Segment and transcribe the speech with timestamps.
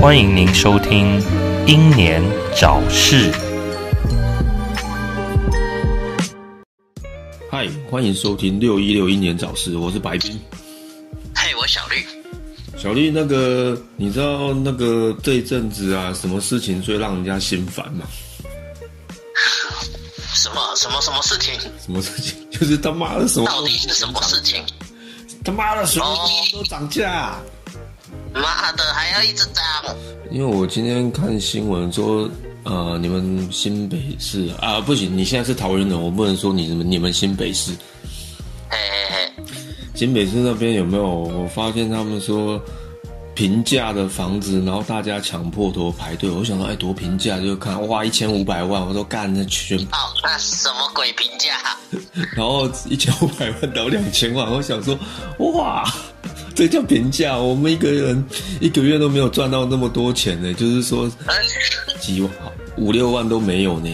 [0.00, 1.20] 欢迎您收听
[1.66, 2.20] 《英年
[2.60, 3.30] 早逝》。
[7.48, 10.40] 嗨，欢迎收听六一六英年早逝，我是白冰。
[11.36, 12.04] 嘿，我小绿。
[12.76, 18.04] 小绿，那个你知道那个这一阵子啊，什么事情最让人家心烦吗？
[20.34, 21.54] 什么什么什么事情？
[21.80, 22.34] 什么事情？
[22.50, 23.46] 就是他妈的什么？
[23.46, 24.64] 到底是什么事情？
[25.48, 26.06] 他妈的什么
[26.52, 27.34] 都涨价！
[28.34, 29.64] 妈的，还要一直涨！
[30.30, 32.28] 因为我今天看新闻说，
[32.64, 37.72] 呃，你们新北市啊，不行，你现在是桃园人，我不能说你什么你们新北市。
[38.68, 39.44] 嘿嘿嘿，
[39.94, 41.08] 新北市那边有没有？
[41.08, 42.60] 我发现他们说
[43.38, 46.28] 平价的房子，然后大家抢破头排队。
[46.28, 51.56] 我想说，哎，多平价，就看哇，一千五百万，我说干那全哦，那什么鬼平价？
[52.34, 54.98] 然后一千五百万到两千万，我想说，
[55.38, 55.88] 哇，
[56.52, 57.38] 这叫平价？
[57.38, 58.26] 我们一个人
[58.60, 61.08] 一个月都没有赚到那么多钱呢，就是说
[62.00, 62.28] 几万
[62.76, 63.88] 五六万都没有呢。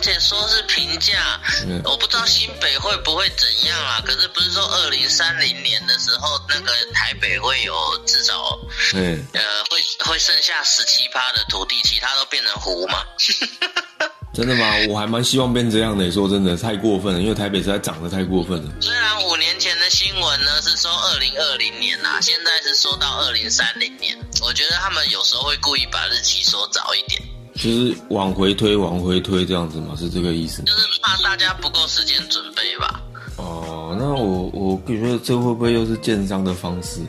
[0.00, 1.40] 且说是平价，
[1.84, 4.02] 我不知道新北会不会怎样啊？
[4.04, 7.74] 可是不是说二零三零年的时候，那个台北会有
[8.06, 8.58] 至少，
[8.94, 9.40] 嗯，呃，
[9.70, 13.04] 会会剩下十七趴的土地，其他都变成湖吗？
[14.32, 14.72] 真的吗？
[14.88, 16.10] 我还蛮希望变这样的。
[16.10, 18.72] 说真的，太过分了，因为台北实在涨得太过分了。
[18.80, 27.20] 虽然五年前的新闻呢是说二零二零年呐，现在是说到二零三零年，我觉得他们有时候会故意把日期说早一点，
[27.60, 30.62] 就是往回推，往回推这样子嘛，是这个意思。
[30.62, 33.02] 就是怕大家不够时间准备吧。
[33.36, 37.00] 哦，那我我觉得这会不会又是建商的方式？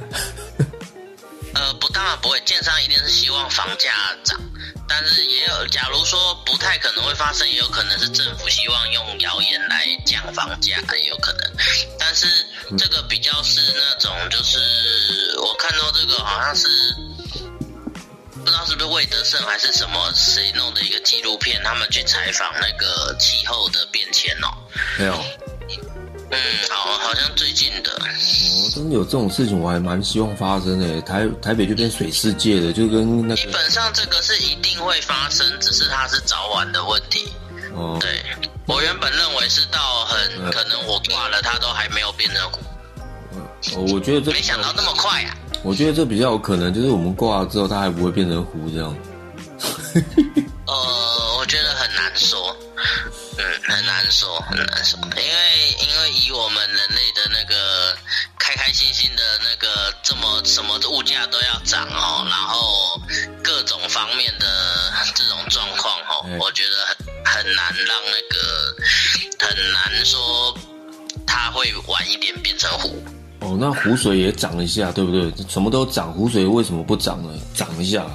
[1.55, 3.89] 呃，不，当然不会，建商一定是希望房价
[4.23, 4.38] 涨。
[4.88, 11.41] 但是也有，假如说不太可能会发生，也有可能是政府希望用谣言来降房价，也有可能。
[11.97, 12.27] 但是
[12.77, 14.59] 这个比较是那种，就是
[15.39, 16.67] 我看到这个好像是
[18.42, 24.47] 不知道是不是魏德胜还是什么谁弄的一个纪录片，他们去采访那个气候的变迁哦。
[24.97, 25.13] 没有。
[26.31, 27.91] 嗯，好，好像最近的。
[27.91, 31.01] 哦，真的有这种事情，我还蛮希望发生的。
[31.01, 37.31] 台台北就变水世界的，就跟那基本上这个是一定会发生，只是它是早晚的问题。
[37.75, 38.24] 哦，对，
[38.66, 42.59] 我原本认为是到很可能我挂了，它都还没有变成湖。
[43.75, 45.38] 哦，我觉得这没想到那么快啊！
[45.63, 48.95] 我觉得这比较有可能，就是我们挂了之后，它还不会变成湖这样。
[50.66, 52.55] 呃，我觉得很难说，
[53.38, 57.95] 嗯，很难说，很难说，因为因为以我们人类的那个
[58.39, 63.00] 开开心心的那个这么什么物价都要涨哦，然后
[63.44, 64.47] 各种方面的
[65.13, 68.75] 这种状况哦，我觉得很很难让那个
[69.47, 70.57] 很难说
[71.27, 73.03] 它会晚一点变成湖。
[73.41, 75.31] 哦，那湖水也涨一下，对不对？
[75.50, 77.34] 什么都涨，湖水为什么不涨呢？
[77.53, 78.06] 涨一下。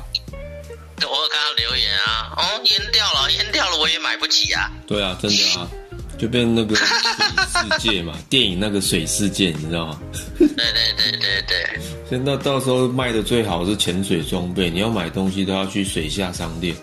[1.03, 4.71] 我有看到留言啊，哦，淹掉了，淹掉了，我也买不起啊。
[4.87, 5.69] 对啊，真的啊，
[6.17, 10.01] 就变那个水世界嘛， 电影那个水世界，你知道吗？
[10.39, 11.81] 对对对对对。
[12.09, 16.75] 现在到时候卖的最好是潜水装备，你要买东西都要去水下商店。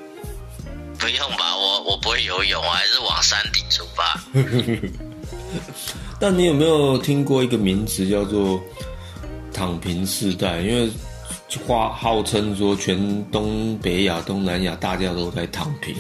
[1.00, 4.20] 不用吧，我我不会游泳，我还是往山顶出发。
[6.24, 8.58] 但你有没有听过一个名词叫做
[9.54, 10.62] “躺平世代”？
[10.64, 10.90] 因为
[11.68, 15.94] 话号称说全东北亚、东南亚大家都在躺平。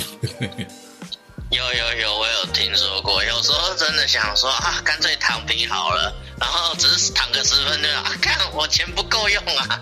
[1.51, 3.21] 有有有，我有听说过。
[3.25, 9.81] 有时候真的想说啊，干脆躺平好了，然后只是躺个十分钟啊，看我钱不够用啊。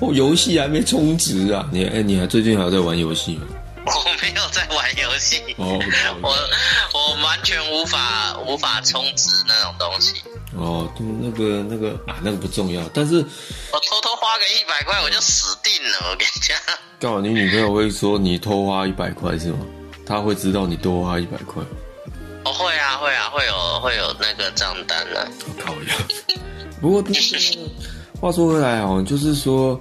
[0.00, 1.64] 我游戏还没充值啊！
[1.70, 3.46] 你哎，你还最近还在玩游戏吗？
[3.86, 5.40] 我没有在玩游戏。
[5.58, 5.78] 哦，
[6.20, 6.34] 我
[7.08, 10.22] 我完全无法无法充值那种东西。
[10.56, 10.88] 哦，
[11.20, 12.82] 那个那个啊，那个不重要。
[12.94, 16.10] 但是我偷偷花个一百块，我就死定了。
[16.10, 16.56] 我跟你讲，
[17.00, 17.20] 干嘛？
[17.20, 19.58] 你女朋友会说你偷花一百块是吗？
[20.06, 21.62] 她会知道你多花一百块？
[22.44, 25.28] 哦，会啊，会啊，会有会有那个账单的。
[25.58, 25.96] 靠呀！
[26.80, 27.02] 不过
[28.20, 29.80] 话说回来哦，就是说，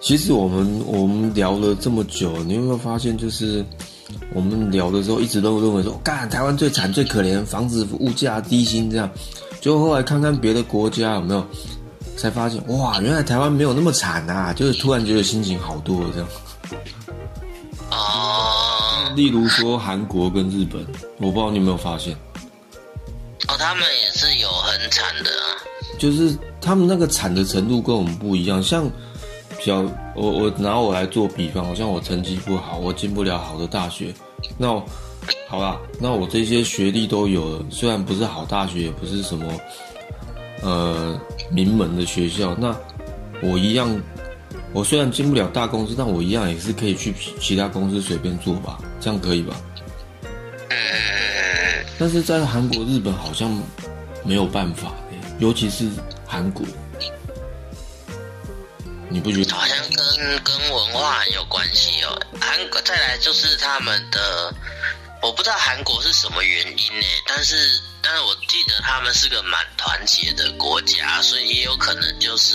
[0.00, 3.64] 其实我们我们聊了这么久，你有没有发现，就是
[4.34, 9.10] 我们聊的时候一直都认为说，干台湾最惨最可怜，房子物价低薪这样。
[9.60, 11.46] 就后来看看别的国家有没有，
[12.16, 14.52] 才发现哇，原来台湾没有那么惨啊！
[14.52, 16.28] 就是突然觉得心情好多了这样。
[17.90, 20.84] 哦，例如说韩国跟日本，
[21.18, 22.16] 我不知道你有没有发现。
[23.48, 25.62] 哦，他们也是有很惨的啊。
[25.98, 28.90] 就是他们那个惨的程度跟我们不一样，像，
[29.64, 29.84] 小
[30.16, 34.12] 我我拿我来做比方，好像我成绩不好，我进不了好的大学，
[34.58, 34.82] 那。
[35.48, 39.46] 好啦，那我这些学历都有了，虽然不是好大学，也不是什么
[40.62, 42.74] 呃名门的学校，那
[43.40, 43.88] 我一样，
[44.72, 49.54] 我虽然进不了大公司，但我一样也是可以去其他公司随便做吧，这样可以吧？
[52.00, 53.48] 但是在韩国、日本好像
[54.24, 54.92] 没有办法，
[55.38, 55.88] 尤其是
[56.26, 56.66] 韩国，
[59.12, 59.54] 你不觉得？
[59.54, 62.18] 好像跟跟文化很有关系哦。
[62.40, 64.54] 韩国再来就是他们的，
[65.22, 67.06] 我不知道韩国是什么原因呢？
[67.26, 67.54] 但是
[68.00, 72.54] 但是我记得他们是个蛮团结的国家，所以也有可能就是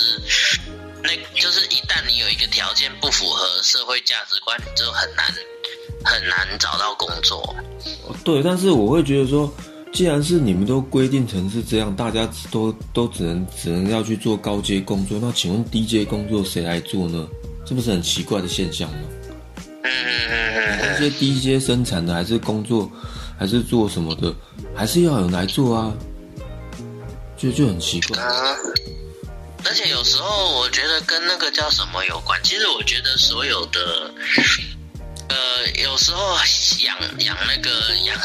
[1.03, 5.25] 那就是一旦你有一个条件不符合社会价值观，你就很难
[6.03, 7.55] 很难找到工作。
[8.23, 9.53] 对，但是我会觉得说，
[9.97, 17.27] 既然是你们都规定成是这样，大家都都只能只能要去做高阶工作，那请问低阶工作谁来做呢？
[17.65, 18.99] 这不是很奇怪的现象吗？
[19.81, 22.87] 那些低阶生产的还是工作，
[23.39, 24.31] 还是做什么的，
[24.75, 25.91] 还是要有人来做啊，
[27.35, 28.21] 就就很奇怪。
[29.65, 34.13] 而且有时候我觉得跟那个叫什么有关，其实我觉得所有的。
[35.29, 35.35] 呃，
[35.83, 36.37] 有时候
[36.85, 37.69] 养养那个
[38.05, 38.17] 养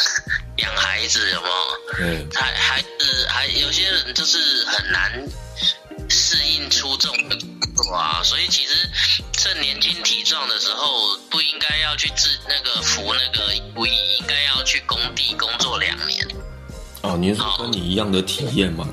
[0.62, 1.54] 养孩子有没有？
[2.00, 2.28] 嗯。
[2.34, 5.28] 孩孩子还有些人就是很难
[6.08, 8.88] 适应出众的工作啊，所以其实
[9.32, 13.94] 趁年轻体壮的时候，不应该要去自那个服那个不应
[14.26, 16.26] 该要去工地工作两年。
[17.02, 18.86] 哦，你是说跟你一样的体验吗？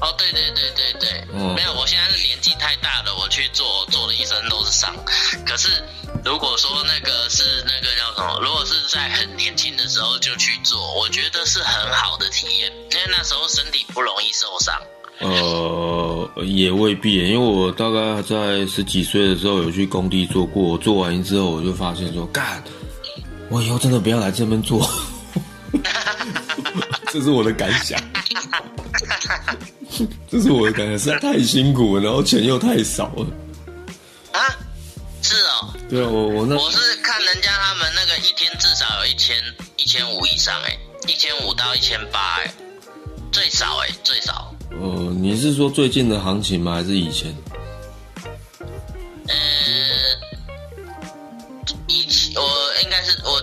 [0.00, 1.24] 哦，对对对对对，
[1.54, 4.92] 没有，我现在是年纪太大了，我去做做了一身都是伤。
[5.46, 5.68] 可是
[6.24, 14.74] 如果说那个是那个叫什么，如果是在很年轻的时候就去做，我觉得是很好的体验，因为那时候身体不容易受伤。
[15.18, 22.62] 呃，也未必，因为我大概在十几岁的时候有去工地做过，做完之后我就发现说，干，
[23.48, 24.88] 我以后真的不要来这边做，
[27.12, 28.00] 这是我的感想。
[30.28, 33.26] 这是我的感觉，实在太辛苦了，然后钱又太少了。
[34.32, 34.40] 啊。
[36.00, 39.36] 我我那我是看人家他们那个一天至少有一千
[39.76, 42.54] 一千五以上哎，一千五到一千八哎，
[43.30, 44.54] 最少哎，最少。
[44.80, 46.74] 哦，你是说最近的行情吗？
[46.76, 47.34] 还是以前？
[49.28, 49.34] 呃，
[51.88, 53.42] 以前我应该是我。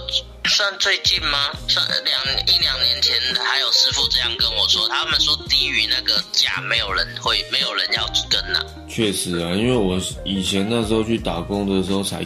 [0.52, 1.52] 算最近吗？
[1.70, 8.60] 算两一两年前还有师傅这样跟我说，他们说低于那个价，没有人会，没有人要跟呐。
[8.90, 12.26] 确实啊，因为我以前那时候去打工的时候，才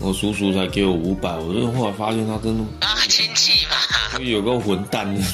[0.00, 5.20] 我叔叔才给我五百，我就后来发现他真的啊亲戚嘛，有个混蛋的。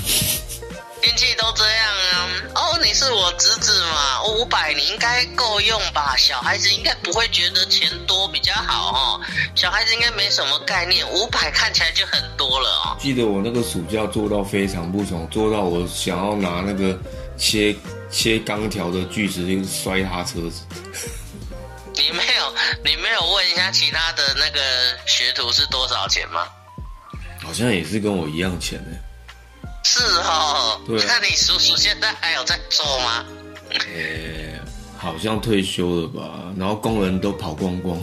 [1.03, 2.27] 亲戚都这样啊！
[2.57, 4.25] 哦，你是我侄子嘛？
[4.25, 6.17] 五百你应该够用吧？
[6.17, 9.21] 小孩子应该不会觉得钱多比较好哦。
[9.55, 12.97] 小孩子应该没什么概念，五百看起来就很多了哦。
[12.99, 16.99] 记得我那个暑假做到非常不爽，做到我想要拿那个
[17.39, 17.77] 切
[18.11, 20.63] 切钢条的锯子就摔他车子。
[23.57, 24.61] 你没有，你没有问一下其他的那个
[25.07, 26.47] 学徒是多少钱吗？
[27.43, 28.97] 好像也是跟我一样钱呢。
[29.85, 33.25] 是哦，那你叔叔现在还有在做吗？
[33.71, 34.61] 呃，
[34.99, 37.99] 好像退休了吧，然后工人都跑光光。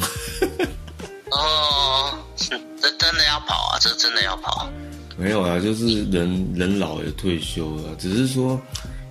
[1.32, 4.70] 哦，这真的要跑啊，这真的要跑。
[5.18, 8.60] 没有啊，就是人人老也退休了，只是说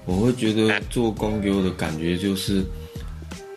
[0.04, 2.64] 我会觉得做工给我的感觉就是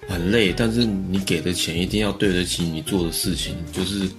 [0.07, 4.09] 很累，但是你给的钱一定要对得起你做的事情，就是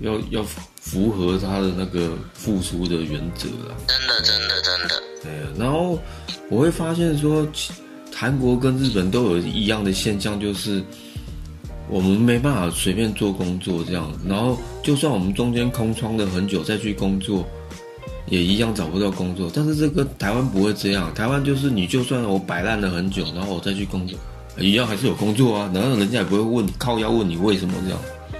[0.00, 0.44] 要要。
[0.86, 3.74] 符合他的那个付出的原则啊！
[3.88, 5.02] 真的，真的，真的。
[5.20, 5.98] 对，然后
[6.48, 7.44] 我会发现说，
[8.14, 10.80] 韩国跟日本都有一样的现象，就是
[11.90, 14.16] 我们没办法随便做工作这样。
[14.24, 17.44] 然后，就算我们中间空窗了很久再去工作，
[18.28, 19.50] 也一样找不到工作。
[19.52, 24.16] 但是这个台湾不会这样，台湾就是你就算我摆烂了很久，然后我再去工作，
[24.58, 25.70] 一样还是有工作啊。
[25.74, 27.98] 然后人家也不会问靠要问你为什么这样。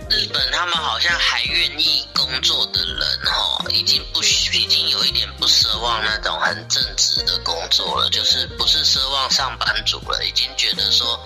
[0.08, 11.18] 日本他们好像还愿意工作的人哈，已经不已经有一点不奢望那种很正直的工作了，就是不是奢望上班族了，已经觉得说，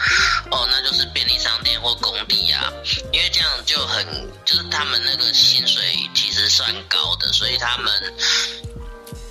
[0.50, 2.72] 哦，那就是便利商店或工地啊，
[3.12, 4.04] 因为这样就很
[4.46, 5.82] 就是他们那个薪水
[6.14, 7.92] 其实算高的，所以他们，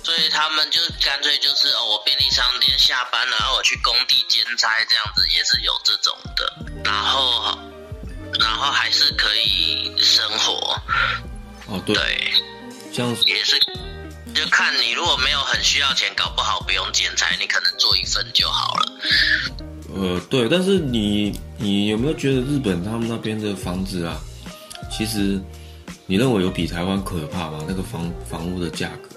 [0.02, 7.58] 所以他们就干脆就是哦，我便利商店下班了，然后我去工地兼差这样子也是有这种的，然后。
[8.38, 10.80] 然后还是可以生活，
[11.66, 12.32] 哦对，
[12.94, 13.58] 这样子也是，
[14.32, 18.92] 就看你如果没有很需要钱，搞不好不用兼差，你可能做一份就好了。
[19.96, 24.16] 呃，对，但是你你有没有觉得日本他们那边的房子啊，
[24.96, 25.42] 其实
[26.06, 27.64] 你认为有比台湾可怕吗？
[27.66, 29.09] 那个房房屋的价格？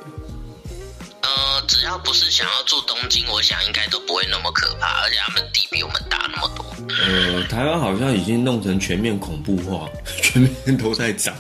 [1.64, 6.66] 呃，只要不是想要住东京，我想应该都不会那么可怕，而且他们地比我们大那么多。
[7.06, 9.90] 呃，台湾好像已经弄成全面恐怖化，
[10.22, 11.34] 全面都在涨。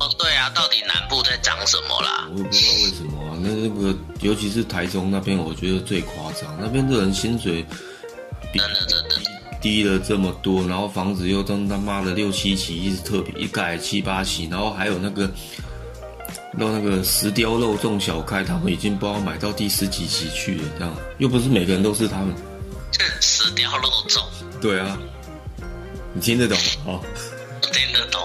[0.00, 2.28] 哦，对啊，到底南部在涨什么啦？
[2.32, 3.38] 我也不知道为什么啊。
[3.40, 6.56] 那那个，尤其是台中那边，我觉得最夸张。
[6.60, 7.64] 那边的人薪水
[8.52, 9.16] 比真的真的，
[9.60, 15.28] 低了这么多，然后房子又都他妈的六七期，一直特别一盖七八期，然后还有那个，
[16.58, 22.34] 到那个石雕肉粽小开，他们已经不知道买到第十几集去了，这样又不是每个人都是他们。
[23.20, 24.20] 石雕肉粽，
[24.60, 24.98] 对啊，
[26.12, 26.64] 你听得懂吗？
[26.86, 27.00] 哦，
[27.62, 28.20] 听得懂。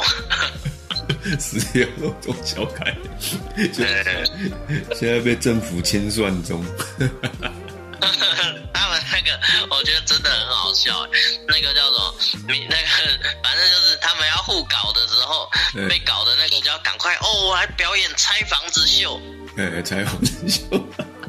[1.40, 2.96] 石雕肉粽小开，
[3.68, 3.84] 就
[4.96, 6.63] 现在被政府清算中。
[8.74, 11.08] 他们那个，我觉得真的很好笑。
[11.48, 12.16] 那个叫什么？
[12.48, 12.86] 你那个，
[13.44, 15.50] 反正就是他们要互搞的时候，
[15.88, 19.20] 被搞的那个就要赶快哦，我来表演拆房子秀。
[19.58, 20.62] 哎，拆房子秀。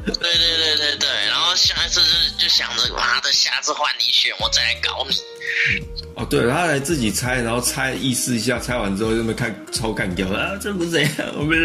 [0.05, 5.15] 对对对对对，然后下一次就就想着，妈的，下次换你选，我再来搞你。
[6.15, 11.11] 哦，对，他来自己猜，然后猜意思一下，猜完之后就没看超干掉啊，这不是怎样？
[11.35, 11.57] 我们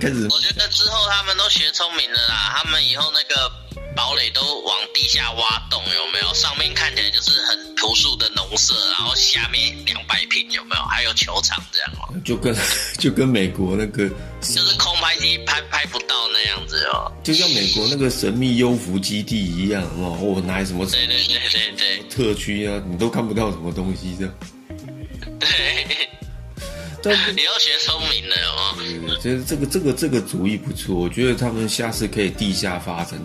[0.00, 3.48] 开始我觉得之后他们都学聪明了啦，他们以后那个
[3.94, 6.34] 堡垒都往地下挖洞，有没有？
[6.34, 10.82] 上面看起来就是很朴素的农舍，然后下面两百平，有没有？
[10.82, 12.54] 还有球场这样哦，就跟
[12.98, 14.08] 就跟美国那个，
[14.40, 17.12] 就是空拍机拍拍不到那样子哦。
[17.22, 24.34] 就像美国那个神秘幽浮基地一样哦，我拿什么对对对对对特区啊，你都看不到什么东西这样。
[25.38, 25.48] 对，
[27.02, 29.14] 但是 以后学聪明了，有没有？
[29.14, 33.20] 呃，这这个这个这个主意不错，我觉得他们下次可以地下发展，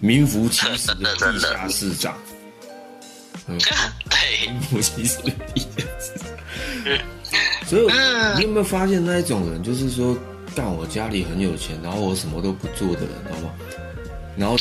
[0.00, 2.16] 名副其实的 地下市长。
[3.46, 3.58] 嗯，
[4.10, 6.28] 对，名副其实的地下市长。
[7.66, 7.82] 所以
[8.36, 10.16] 你有没有发现那一种人，就是说，
[10.54, 13.50] 干我家里很有钱，然后我什么都不做的人，知道吗？
[14.36, 14.56] 然后，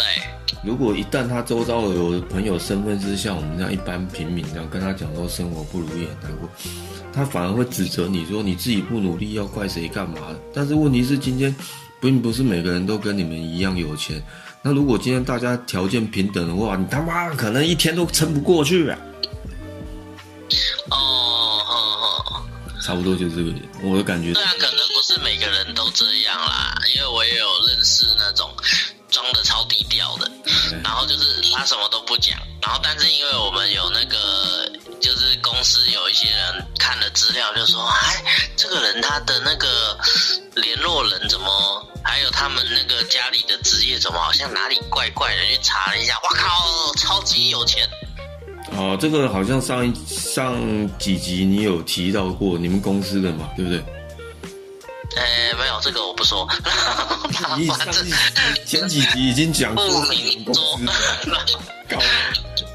[0.63, 6.49] 如果一旦他周遭有朋友身份是像我们这样一般平民这样跟他讲说生活不如意很难过，
[7.13, 10.17] 他反而会指责你说你自己不努力要怪谁干嘛？
[10.53, 11.55] 但是问题是今天
[11.99, 14.21] 并不是每个人都跟你们一样有钱。
[14.61, 18.99] 那如果今天大家条件平等的话，你他妈可能一天都撑不过去啊！
[20.91, 22.43] 哦哦哦，
[22.81, 24.43] 差不多就是这个，我的感觉虽。
[24.43, 28.51] 然可能不是每个人都这样啦，因为我也有认识那种
[29.09, 30.29] 装的超低调的，
[30.83, 38.23] 然后就是他什么都不讲，然后但是因为我们有那个就是公司有一些人看了资料就说，哎，
[38.57, 39.97] 这个人他的那个
[40.55, 41.47] 联络人怎么，
[42.03, 43.57] 还有他们那个家里的
[43.99, 47.87] 怎么好像哪里怪怪的，去查了一下，哇靠，超级有钱。
[48.71, 50.55] 哦，这个好像上一上
[50.97, 53.83] 几集你有提到过你们公司的嘛，对不对？
[55.17, 56.47] 哎，没有这个我不说，
[57.57, 57.67] 你
[58.65, 61.37] 前几集已经讲过不是你们公明说司的，
[61.89, 61.97] 搞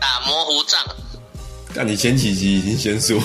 [0.00, 0.80] 打模糊仗。
[1.72, 3.16] 但你前几集已经先说，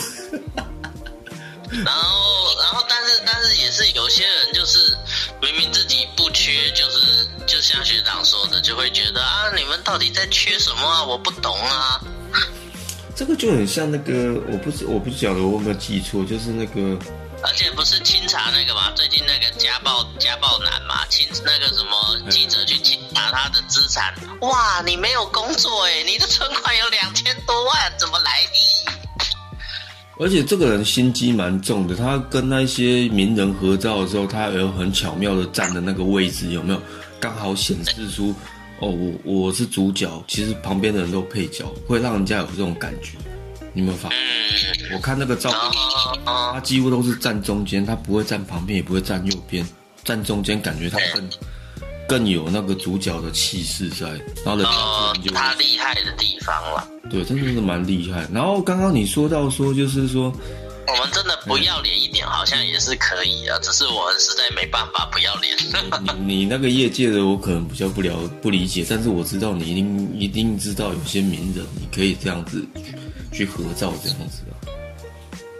[1.69, 4.77] 然后，然后，但是，但是也是有些人就是
[5.41, 11.03] 明明自己不缺，就是就像学长说的，就会觉得啊，你们到底在缺什么啊？
[11.03, 12.01] 我不懂啊。
[13.15, 16.97] 这个就很像那个，我不是我不晓得我有没有记错，就是那个
[17.41, 28.91] 而且不是清查那个嘛，最近那个家暴家暴男嘛，清那个什么记者去清查他的资产，哇，你没有工作哎，你的存款有两千多万，怎么来的？
[30.19, 36.81] 而且这个人心机蛮重的，他跟那些名人合照的时候，他有很巧妙的站的那个位置，有没有？
[37.21, 38.35] 刚好显示出，
[38.79, 43.17] 哦，我我是主角，其实旁边的人都配角，会让人家有这种感觉。
[43.71, 44.09] 你有没有发
[44.93, 45.59] 我看那个照片，
[46.25, 49.65] 后他几乎都是站中间，他不会站旁边，也不会站右边，
[50.03, 51.23] 站中间，感觉他更
[52.09, 54.07] 更有那个主角的气势在，
[54.43, 56.87] 然后人家呃自然就他厉害的地方了。
[57.11, 58.27] 对，真的是蛮厉害。
[58.33, 60.33] 然后刚刚你说到说，就是说，
[60.87, 65.55] 我们真的不要脸一点，好像也是可以的，只是我们实在没办法不要脸。
[66.17, 72.65] 你你那个业界的，我可能比较不了不理解，但是我知道你一定一定知道有些名人，你可以这样子
[73.31, 74.57] 去合照这样子啊。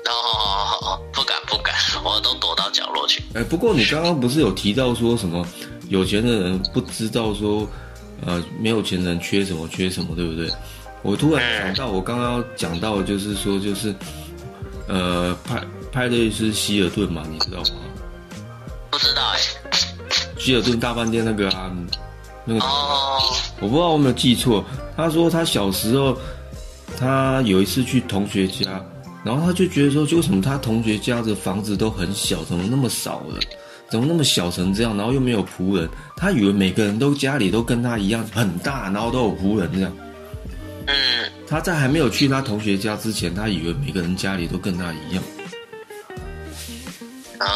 [0.09, 1.28] 哦，不敢不敢，
[2.03, 3.23] 我都躲到角落去。
[3.33, 5.45] 哎，不过你刚刚不是有提到说什么
[5.87, 7.67] 有钱的人不知道说，
[8.25, 10.49] 呃，没有钱人缺什么缺什么，对不对？
[11.01, 13.95] 我突然想到，我刚刚讲到的就是说，就是
[14.87, 17.79] 呃，派派对是希尔顿嘛，你知道吗？
[18.91, 19.39] 不知道哎、
[20.37, 21.71] 希尔顿大饭店那个啊，
[22.43, 23.17] 那个哦，
[23.61, 24.63] 我不知道我有没有记错，
[24.97, 26.17] 他说他小时候，
[26.97, 28.83] 他有一次去同学家，
[29.23, 33.39] 然后他就觉得说，为什么他同学家的房子都很小，怎么那么少了？
[33.89, 34.95] 怎么那么小成这样？
[34.95, 39.91] 然后又没有仆人，他以为每个人都家里都跟他一样很大，然后都有仆人这样。
[40.85, 45.23] 嗯，他在还没有去他同学家之前，他以为每个人家里都跟他一样。
[47.39, 47.47] 啊，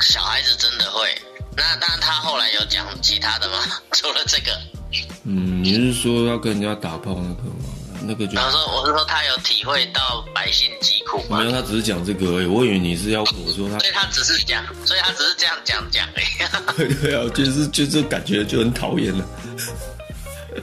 [0.00, 1.08] 小孩子真的会。
[1.56, 3.58] 那当然，他后来有讲其他的吗？
[3.92, 4.52] 除了这个，
[5.24, 7.75] 嗯，你是说要跟人家打炮那个吗？
[8.02, 11.46] 那个就然后说我是说他有体会到百姓疾苦吗没？
[11.46, 12.46] 有，他只是讲这个而已。
[12.46, 16.94] 我以为你是要问我说他所以他只是讲，所以他只是这样讲讲而已。
[17.02, 19.24] 对啊，就是就是感觉就很讨厌了。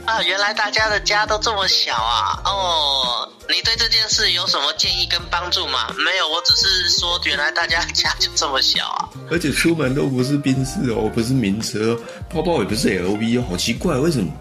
[0.06, 2.42] 啊，原来大家的家都这么小啊！
[2.44, 5.94] 哦，你对这件事有什么建议跟帮助吗？
[6.04, 9.08] 没有，我只是说，原来大家家就这么小啊！
[9.30, 11.96] 而且出门都不是宾士哦，不是名车，
[12.28, 14.32] 包包也不是 LV 哦，好奇怪，为什么？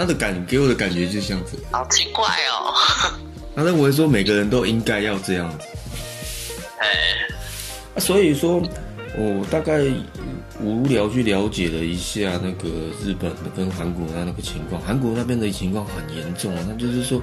[0.00, 2.72] 他的感给我的感觉就是这样子，好奇怪哦。
[3.54, 5.66] 他认为说每个人都应该要这样子。
[6.78, 6.86] 哎，
[7.94, 8.62] 啊所以说，
[9.18, 9.84] 我大概
[10.62, 12.70] 无聊去了解了一下那个
[13.04, 17.20] 日本的跟韩国的那个情况，韩国那边的情况很严重啊，那就是说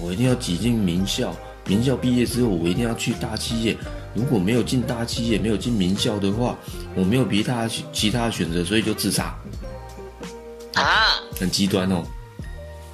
[0.00, 3.76] 我一定要挤进名校，名校毕业之后我一定要去大企业，
[4.14, 6.56] 如果没有进大企业，没有进名校的话，
[6.94, 9.36] 我没有其他其他选择，所以就自杀，
[10.72, 12.02] 啊，很极端哦。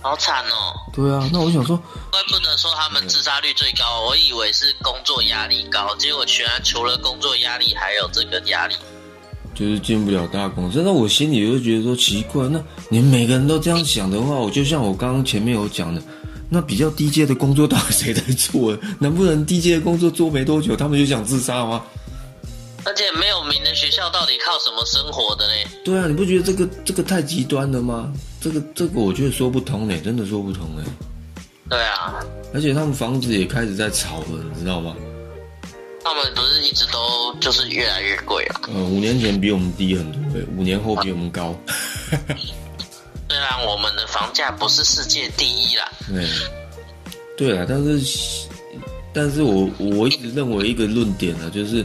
[0.02, 0.72] 好惨哦！
[0.92, 1.76] 对啊，那我想说，
[2.10, 8.74] 怪不得说他们自杀率最高，我以为是工作压力高，结果全然除了工作压力，还有这个压力。
[9.54, 16.00] 就是进不了大公司，那我心里就觉得说奇怪，那你们每个人都这样想的话，我就像我刚刚前面有讲的，
[16.48, 18.74] 那比较低阶的工作到底谁在做？
[18.98, 21.84] 能不能低阶的工作做没多久，他们就想自杀吗？
[22.84, 25.66] 而且没有名的学校到底靠什么生活的嘞？
[25.84, 28.10] 对啊，你不觉得这个这个太极端了吗？
[28.40, 30.82] 这个这个我觉得说不通嘞，真的说不通嘞。
[31.68, 34.96] 对啊，而且他们房子也开始在炒了，你知道吗？
[36.02, 38.62] 他们不是一直都就是越来越贵啊。
[38.74, 41.54] 呃，五年前比我们低很多诶，五年后比我们高。
[43.28, 46.26] 虽然我们的房价不是世界第一啦，对，
[47.36, 48.48] 对啊，但是，
[49.12, 51.84] 但是我我一直认为一个论点啊，就是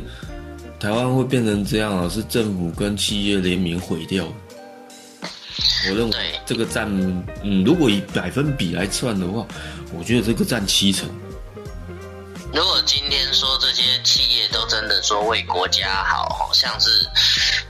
[0.79, 4.31] 台湾会变成这样啊，是政府跟企业联名毁掉的。
[5.89, 6.85] 我认为这个占，
[7.43, 9.45] 嗯，如果以百分比来算的话，
[9.93, 11.09] 我觉得这个占七成。
[12.53, 16.89] 如果今天说这些企业都真的说为国家好，好像是，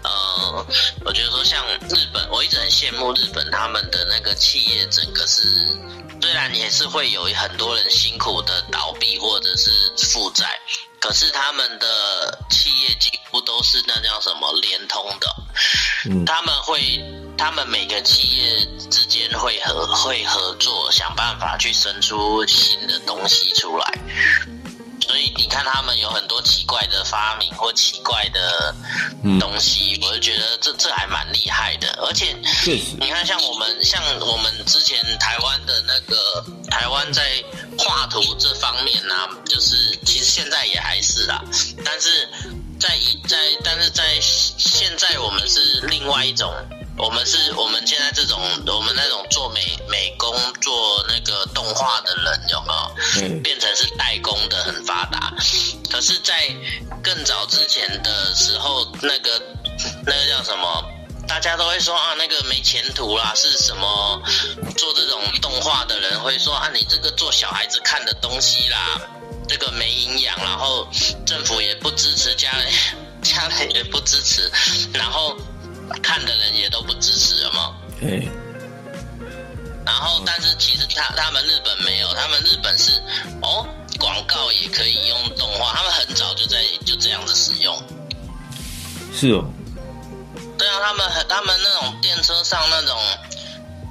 [0.03, 0.65] 呃，
[1.03, 5.41] 我觉得说像日本，我一直很羡慕日本他们的那个企业，整个是
[6.21, 9.71] 虽然也是会有很多人辛苦的倒闭或者是
[10.11, 10.45] 负债，
[10.99, 15.35] 可是他们的企业几乎都是那叫什么联通的，
[16.09, 16.25] 嗯。
[16.25, 16.79] 他们会，
[17.37, 23.99] 他们每个企业之间会合会合作，想办法去生出新的东西出来。
[25.01, 28.73] 所以你看，他们有很多奇怪的发明或奇怪的
[29.23, 31.89] 嗯东西，我就觉得这这还蛮厉害的。
[32.01, 32.35] 而且，
[32.99, 37.43] 你看，像我们像我们之前台湾的那个台湾在
[37.77, 41.43] 画图这方面呢、就是其实现在也还是啦，
[41.83, 42.27] 但是
[42.79, 46.51] 在以在但是在现在我们是另外一种。
[46.97, 52.95] 我们是我们现在这种我们那种做美美工做那个动画的人有没有？
[53.27, 55.33] 嗯变成是代工的很发达。
[55.91, 56.33] 可是，在
[57.03, 59.41] 更早之前的时候，那个
[60.05, 60.83] 那个叫什么？
[61.27, 64.21] 大家都会说啊，那个没前途啦，是什么？
[64.77, 69.01] 做这种动画的人会说啊，你这个做小孩子看的东西啦，
[69.47, 70.87] 这个没营养，然后
[71.25, 72.71] 政府也不支持，家人
[73.23, 74.51] 家人也不支持，
[74.93, 75.35] 然后
[76.01, 77.75] 看的人也都不支持，有没有？
[78.01, 78.27] 哎，
[79.85, 82.91] 然后，但是其实他他们日本没有，他们日本是
[83.41, 83.67] 哦，
[83.99, 87.81] 广告也可以用动画，他们很早就在就这样子使用。
[89.13, 89.45] 是哦，
[90.57, 92.97] 对啊，他们很他们那种电车上那种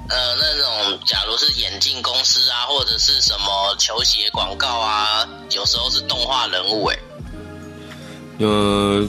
[0.09, 6.99] 呃那种，假如是眼镜公司啊，或者是什么球鞋广告啊，有时候是动画人物诶，
[8.39, 9.07] 呃，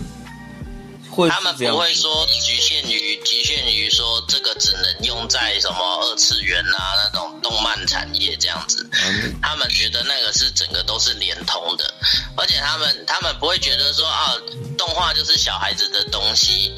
[1.16, 8.88] 会他们不会说局限于局限于说这个只能用在什么二次元啊那种动漫产业这样子。
[8.92, 9.00] 啊
[9.42, 11.94] 他们觉得那个是整个都是连通的，
[12.37, 14.35] 而且他们他们不会觉得说啊，
[14.76, 16.72] 动画就是小孩子的东西，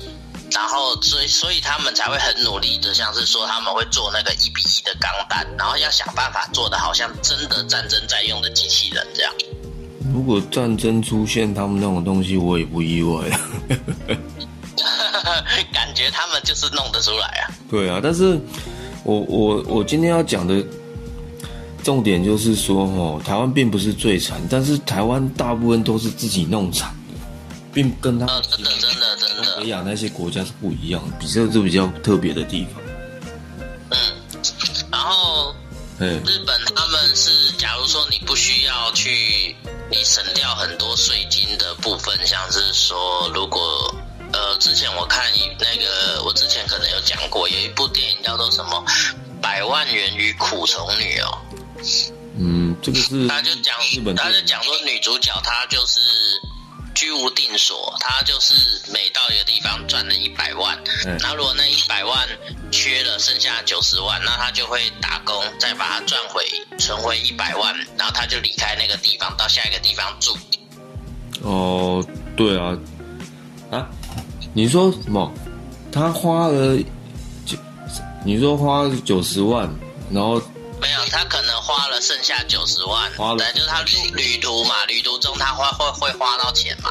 [0.52, 9.34] 然后所以所以他们才会很努力的，像是说他们会做那个一比一的钢弹，然后要想办法做的好像真的战争在用的机器人这样。
[10.12, 13.24] 如果战争出现他们那种东西，我也不意外。
[15.72, 17.50] 感觉他们就是弄得出来啊。
[17.70, 18.38] 对啊，但是
[19.04, 20.64] 我我我今天要讲的
[21.82, 27.18] 重点就是说，哦，台湾并不是最惨，但是台湾大部分都是自己弄惨的，
[27.72, 32.82] 并跟他呃，真的真的真的北亚那些国家是不一样的，比较是比较特别的地方。
[33.90, 33.98] 嗯，
[34.90, 35.54] 然后
[35.98, 39.56] 哎，日本他们是，假如说你不需要去，
[39.90, 43.94] 你省掉很多税金的部分，像是说，如果
[44.32, 48.84] 呃，之前我看一那个，我之前可能有讲过，有一部电影叫做什么
[49.40, 51.38] 《百万元与苦虫女》哦，
[52.38, 53.74] 嗯，这个是他就讲
[54.14, 55.98] 他就讲说女主角她就是
[56.98, 58.52] 居无定所，他就是
[58.92, 62.28] 每到一个地方赚了一百万，嗯那如果那一百万
[62.72, 66.44] 缺了，剩下九十万，那他就会打工，再把它赚回，
[66.76, 70.36] 存回一百万，然后他就离开那个地方，到下一个地方住。
[71.42, 72.04] 哦，
[72.36, 72.76] 对啊，
[73.70, 73.86] 啊，
[74.52, 75.32] 你说什么？
[75.92, 76.76] 他花了
[77.46, 77.56] 九，
[78.24, 79.72] 你说花九十万，
[80.10, 80.42] 然后
[80.80, 86.90] 没有，他可能花了剩下九十万，花了对，就是他旅旅途嘛，旅途中他花会会花到钱嘛，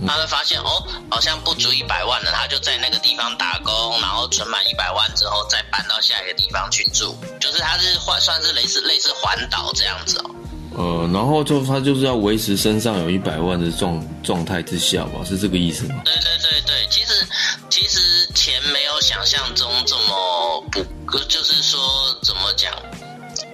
[0.00, 10.30] 嗯他会发现哦，好像不足一百万了，他就在那个地方打工，然后存满一百万之后再搬到下一个地方去住，就是他是换算是类似类似环岛这样子哦。
[10.76, 16.02] 呃，然后就他就是要维持身上有一百万的状状态之下吧，是这个意思吗？
[16.04, 17.26] 对对对对，其实
[17.70, 21.80] 其实钱没有想象中这么不，就是说
[22.24, 22.74] 怎么讲，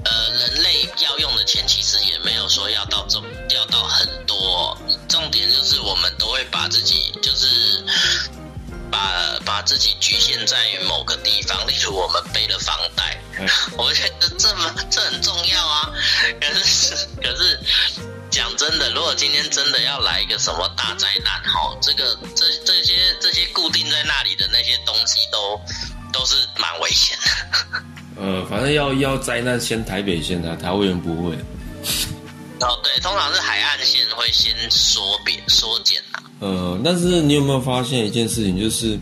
[0.05, 4.77] 呃，人类要用的钱其实也没有说要到这么要到很多，
[5.09, 7.85] 重点就是我们都会把自己就是。
[8.93, 15.91] 把把自己局限在某个地方，例如我们背了房贷，嗯我觉得这么这很重要啊。
[16.39, 17.59] 可是可是
[18.31, 25.59] 讲真的，如果今天真的要来一个什么大灾难，哈，这个这这些这些固定在那里的那些东西都
[26.13, 27.83] 都是蛮危险的。
[28.17, 31.35] 呃，反正要要灾难先台北先啊，桃园不会。
[32.61, 36.23] 哦，对，通常是海岸线会先缩扁缩减啊。
[36.41, 38.99] 呃，但是你有没有发现一件事情，就是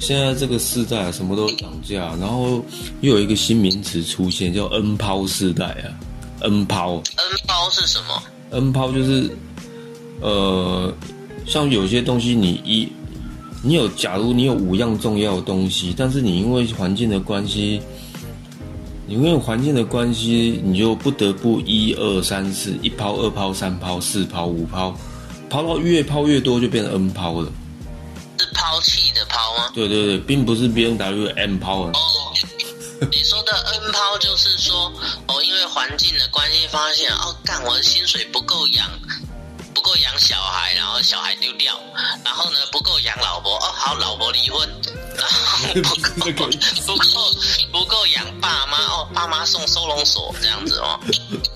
[0.00, 2.64] 现在这个世代啊，什么都涨价，然后
[3.02, 5.92] 又有一个新名词出现，叫 “N 抛世代”啊
[6.40, 9.30] ，“N 抛 N 抛是什么？”，“N 抛”就是
[10.20, 10.92] 呃，
[11.46, 12.88] 像有些东西你一
[13.62, 17.82] 你有，假如你有五样重要的东西，但是你因为环境的关系，你
[19.06, 24.96] 因为环境的关系，你就不得不一二三四一抛、二抛、三抛、四抛、五抛，
[25.50, 27.52] 抛到越抛越多，就变成 N 抛了。
[28.38, 29.70] 是抛弃的抛吗？
[29.74, 32.00] 对对对，并不是 B N W M Power，哦，
[33.12, 34.92] 你说的 N 抛就是说，
[35.28, 38.88] 哦，因为环境的关系，发现哦，干我的薪水不够养，
[39.74, 41.78] 不够养小孩，然后小孩丢掉，
[42.24, 44.68] 然后呢不够养老婆，哦，好，老婆离婚，
[45.82, 45.92] 不
[46.32, 46.46] 够
[46.86, 47.22] 不够
[47.72, 50.98] 不够养爸妈，哦，爸妈送收容所这样子哦，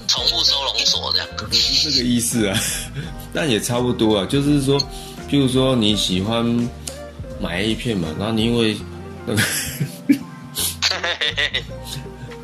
[0.06, 1.26] 宠物收容所这样。
[1.36, 2.58] 不是这个意思啊，
[3.32, 4.78] 但也差不多啊，就是说，
[5.30, 6.44] 譬如说你喜欢
[7.40, 8.76] 买 A 片嘛，然后你因为
[9.26, 9.42] 那个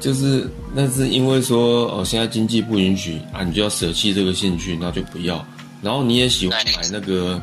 [0.00, 5.44] 就是那是因为说哦，现在经济不允许啊，你就要舍弃这个兴趣，那就不要。
[5.81, 7.40] 然后你也喜欢买那个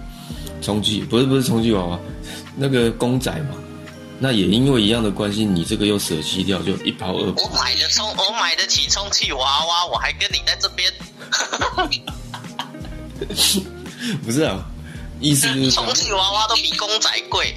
[0.61, 1.99] 充气，不是不是充气娃娃，
[2.55, 3.55] 那个公仔嘛，
[4.19, 7.43] 那也因为一样的关系，你这个又舍弃掉，就一抛二抛。
[7.43, 10.91] 我买得充，我买得起充气娃娃，我还跟你在这边。
[14.23, 14.65] 不是啊，
[15.19, 17.55] 意思就是说 充，气娃娃都比公仔贵。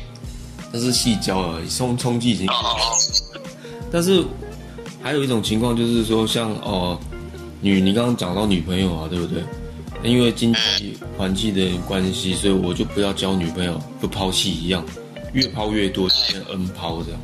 [0.72, 2.96] 那是细胶而已，充充气已经哦哦哦，
[3.92, 4.24] 但是
[5.02, 6.98] 还有一种情况就是说，像哦，
[7.60, 9.42] 女你刚刚讲到女朋友啊，对不对？
[10.04, 14.84] 因为经济环境的关系，所以我就不要交女朋友，就抛弃一样，
[15.32, 17.20] 越抛越多，就变 N 抛这样。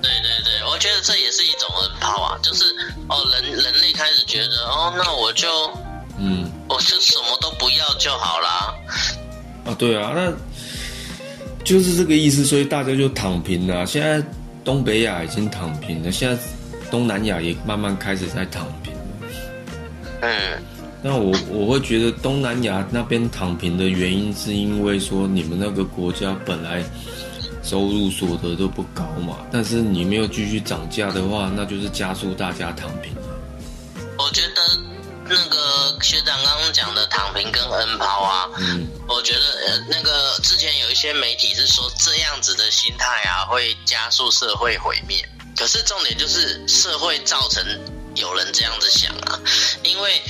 [0.00, 2.64] 对对对，我觉得这也是一种 N 抛啊，就是
[3.08, 5.48] 哦，人人类开始觉得哦，那我就
[6.18, 8.74] 嗯，我就什么都不要就好啦。
[9.66, 10.32] 啊，对啊，那
[11.64, 13.84] 就是这个意思，所以大家就躺平了。
[13.84, 14.24] 现在
[14.64, 16.42] 东北亚已经躺平了，现在
[16.90, 19.00] 东南亚也慢慢开始在躺平了。
[20.22, 20.62] 嗯，
[21.02, 26.82] 那我我会觉得东南亚那边躺平的原因，是因为说你们那个国家本来
[27.62, 33.14] 收入所得都不高嘛，但是你没有继续涨价的话，那就是加速大家躺平。
[34.16, 34.62] 我觉得
[35.28, 45.16] 那个学长刚刚讲的躺平跟 N 抛啊，嗯，我觉得呃，那个之前有一些媒体是说这样子的心态啊，会加速社会毁灭。
[45.56, 47.64] 可是重点就是社会造成
[48.18, 49.38] 有人这样子想啊，
[49.82, 50.20] 因为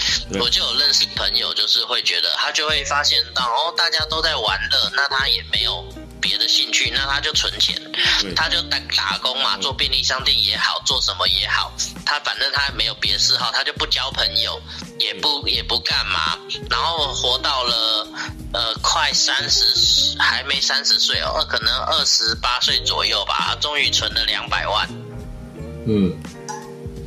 [0.40, 5.85] 我就有认识朋友，就是会觉得他就会发现到哦，大家都在玩乐，那他也没有
[6.20, 7.81] 别的兴趣，那他就存钱，
[8.37, 11.72] 他就打打工嘛，做便利商店也好，做什么也好，
[12.05, 14.61] 他反正他没有别的嗜好，他就不交朋友，
[14.98, 16.38] 也不也不干嘛，
[16.70, 18.09] 然后活到了
[18.53, 24.88] 呃快三十，还没三十岁哦，可能二十八岁左右吧，终于存了两百万。
[25.87, 26.12] 嗯，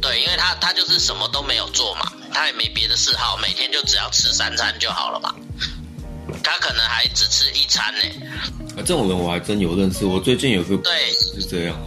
[0.01, 5.33] 对，因为他他就是什么都没有做嘛，他也没别的嗜好，每天就只要吃三餐就好了嘛。
[6.43, 8.01] 他可能还只吃一餐呢。
[8.75, 11.77] 啊，这种人我还真有认识，我最近有个对是这样。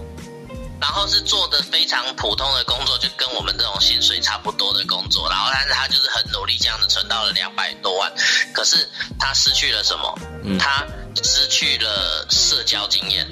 [0.80, 5.28] 然后是做的非常普通的工作，就跟我们这种薪水差不多的工作。
[5.30, 8.12] 然后，但是他就是很努力，这样子存到了两百多万。
[8.52, 8.86] 可是
[9.18, 10.18] 他失去了什么？
[10.44, 10.84] 嗯他
[11.22, 13.26] 失去了社交经验。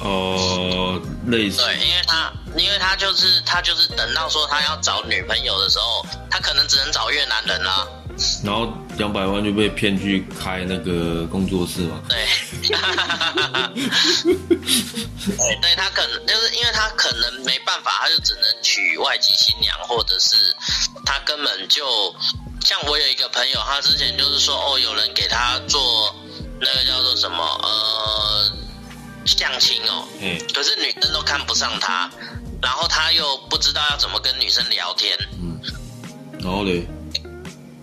[0.00, 1.62] 呃，类似。
[1.62, 7.86] 对，因为他，因为他就是他就是等到说他要找女朋友的时候，他可能只能找越南人啦、
[8.42, 12.00] 然后两百万就被骗去开那个工作室嘛。
[12.08, 12.26] 对，
[15.36, 20.34] 对，对他可能就是因为他可能没办法，他就只能娶外籍新娘，或者是
[21.04, 22.14] 他根本就
[22.64, 26.14] 像我有一个朋友，他之前就是说哦，有人给他做
[26.58, 28.50] 那个叫做什么呃
[29.26, 32.10] 相亲哦，哎，可是女生都看不上他，
[32.62, 35.60] 然后他又不知道要怎么跟女生聊天，嗯，
[36.40, 36.86] 然后嘞，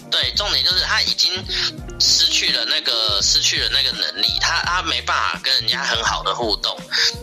[0.09, 1.31] 对，重点就是他已经
[1.99, 6.75] 失去了那个失去了那个能力，他他没办法跟人家很好的互动。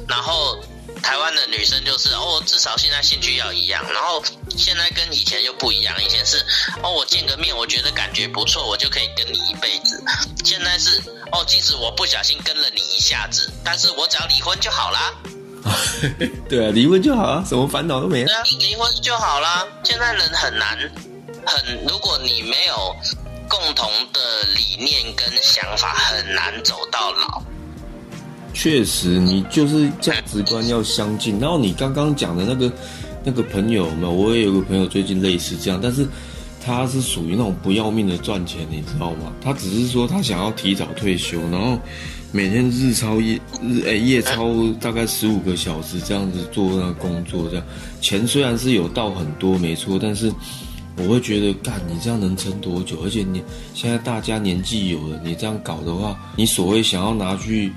[0.09, 0.59] 然后
[1.03, 4.23] 台湾的女生就是哦，至少现在兴趣要一样，然后
[4.57, 6.45] 现在跟以前又不一样，以前是
[6.83, 10.03] 哦，我见个面，我觉得感觉不错，我就可以跟你一辈子。
[10.45, 15.15] 现在是哦，即使我不小心跟了你一下子，但是我只要离婚就好啦。
[16.49, 18.35] 对啊，离婚就好啊，什么烦恼都没对。
[18.35, 19.67] 啊，离婚就好啦。
[19.83, 20.79] 现在人很难，
[21.47, 22.95] 很如果你没有
[23.49, 24.21] 共同的
[24.55, 27.43] 理念跟想法，很难走到老。
[28.53, 31.39] 确实，你就是价值观要相近。
[31.41, 32.73] 然后你刚刚讲的那个
[33.25, 36.07] 那个朋友嘛，我也有个朋友最近类似这样，但是
[36.65, 39.33] 他是属于那种不要命的赚钱，你知道吗？
[39.43, 41.79] 他只是说他想要提早退休，然后
[42.31, 47.67] 每天日超夜日诶、夜超大概十五个小时这样子做那个工作，这样
[48.01, 50.33] 钱虽然是有到很多没错，但是
[50.97, 53.03] 我会觉得干你这样能撑多久？
[53.05, 53.43] 而且你
[53.75, 57.73] 现在大家年纪有了，你这样搞的话，你所谓想要拿去。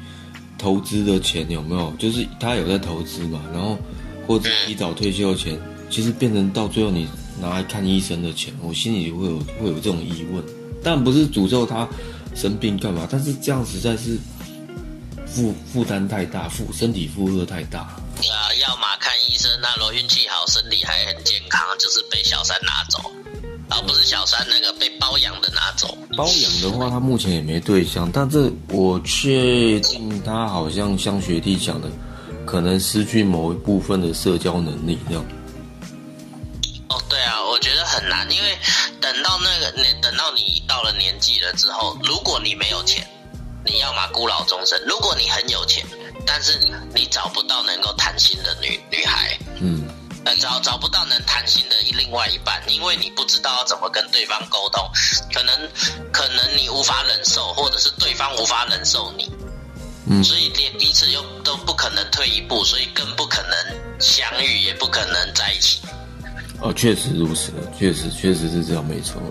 [0.60, 1.94] 投资的钱有没有？
[2.00, 3.78] 就是他有在投资嘛，然后
[4.26, 5.56] 或者提早退休的钱，
[5.88, 7.08] 其实变成到最后你
[7.40, 10.44] 拿来看医生的钱，我心里会有会有这种疑问。
[10.84, 11.88] 但不是诅咒他
[12.34, 14.18] 生病干嘛，但是这样实在是
[15.38, 17.88] 负负担太大，负身体负荷太大。
[18.20, 23.12] 对啊，要么看医生，那如果运气好，身体还很健康，就是被小三拿走，
[23.70, 25.96] 而不是小三那个被包养的拿走。
[26.18, 31.88] 包养的话，他目前也没对象，但这我确定他好像像学弟讲的，
[32.44, 35.24] 可能失去某一部分的社交能力这样。
[36.90, 38.58] 哦，对啊，我觉得很难，因为
[39.00, 43.08] 等到那个你等到你到了年纪了之后，如果你没有钱，
[43.68, 45.86] 你要么孤老终生；如果你很有钱，
[46.26, 46.58] 但是
[46.96, 49.84] 你找不到能够谈心的女女孩，嗯，
[50.24, 54.90] 呃，找找不到能谈心的另外一半，因为你不知道要怎么跟对方沟通，
[55.34, 55.54] 可能
[56.12, 59.30] 可能你无法忍受，或者是对方无法忍受你，
[60.10, 60.24] 嗯。
[60.24, 65.82] 所以连彼此又都不可能退一步，所以更不可能相遇，也不可能在一起。
[66.60, 69.22] 哦，确实如此，确实确实是这样，没错。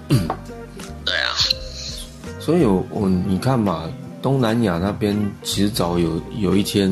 [1.04, 1.34] 对啊，
[2.40, 3.90] 所以我，我你看嘛，
[4.26, 6.90] 东南亚那边迟早有有一天，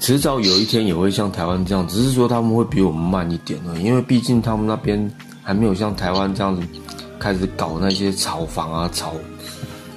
[0.00, 5.08] 迟早有一天也会像台湾这样，只是说他们会比我们慢一点而已，因为毕竟他们那边
[5.40, 6.66] 还没有像台湾这样子
[7.20, 9.14] 开始搞那些炒房啊、炒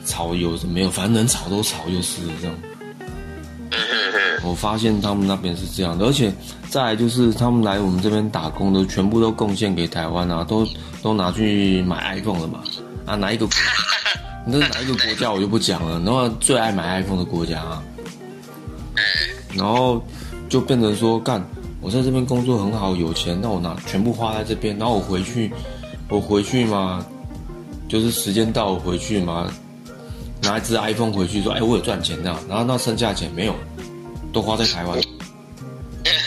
[0.05, 2.55] 炒有什么没有，反正能炒都炒就是了这样。
[4.43, 6.31] 我发现他们那边是这样的，而且
[6.69, 10.63] 再来就是他们来我们这边打工的，全部都贡献给台湾啊，都
[11.01, 12.59] 都拿去买 iPhone 了嘛。
[13.03, 13.47] 啊，哪一个
[14.45, 14.59] 国？
[14.59, 15.99] 那是哪一个国家我就不讲了。
[15.99, 17.83] 然后最爱买 iPhone 的国家啊，
[19.53, 20.03] 然后
[20.49, 21.43] 就变成说，干，
[21.79, 25.51] 我在这边工作很好，有钱，那我拿全部花在这边，然后我回去，
[26.09, 27.05] 我回去嘛，
[27.87, 29.51] 就是时间到我回去嘛，
[30.41, 33.55] 拿一只 iPhone 回去说，哎，我有赚钱这样，然后那剩下的钱没有，
[34.33, 34.99] 都花在台湾，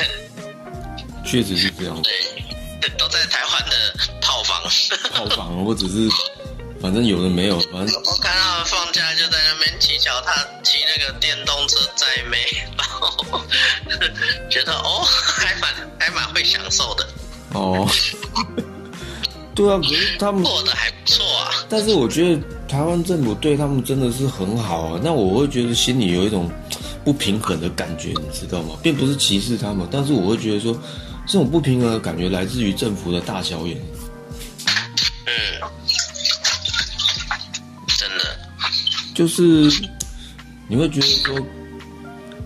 [1.24, 2.00] 确实是这样。
[2.02, 2.12] 对，
[2.96, 3.72] 都在台湾的
[4.20, 4.54] 套房。
[5.12, 6.08] 套房，我只是
[6.84, 12.36] 反正有的没有，反正我看他们放假就在那边骑脚踏，骑那个电动车载妹，
[12.76, 13.40] 然后
[14.50, 17.08] 觉得哦，还蛮还蛮会享受的，
[17.54, 17.88] 哦，
[19.56, 21.64] 对啊，可是他们，过得还不错啊。
[21.70, 26.50] 但是我觉得台湾政府对他们真的是很好啊，那我会觉得心里有一种
[27.02, 28.76] 不平衡的感觉，你知道吗？
[28.82, 30.78] 并不是歧视他们，但是我会觉得说，
[31.26, 33.80] 这种不平衡的感觉来自于政府的大小眼。
[39.14, 39.70] 就是
[40.68, 41.38] 你会觉得说，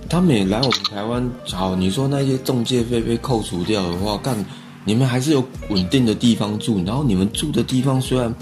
[0.09, 4.45] 他们也来我们台湾，好，你说那些中介费被扣除掉的话，干
[4.85, 8.35] 你们还是有稳定的地方住，然后你们住的地方虽然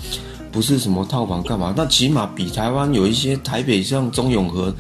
[0.51, 4.75] 不是什么套房干嘛，但起码比台湾有一些台北像中永和，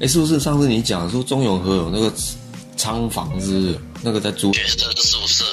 [0.00, 2.12] 哎，是不是上次你讲说中永和有那个
[2.76, 4.52] 仓房子，那个在租？
[4.52, 5.44] 宿舍，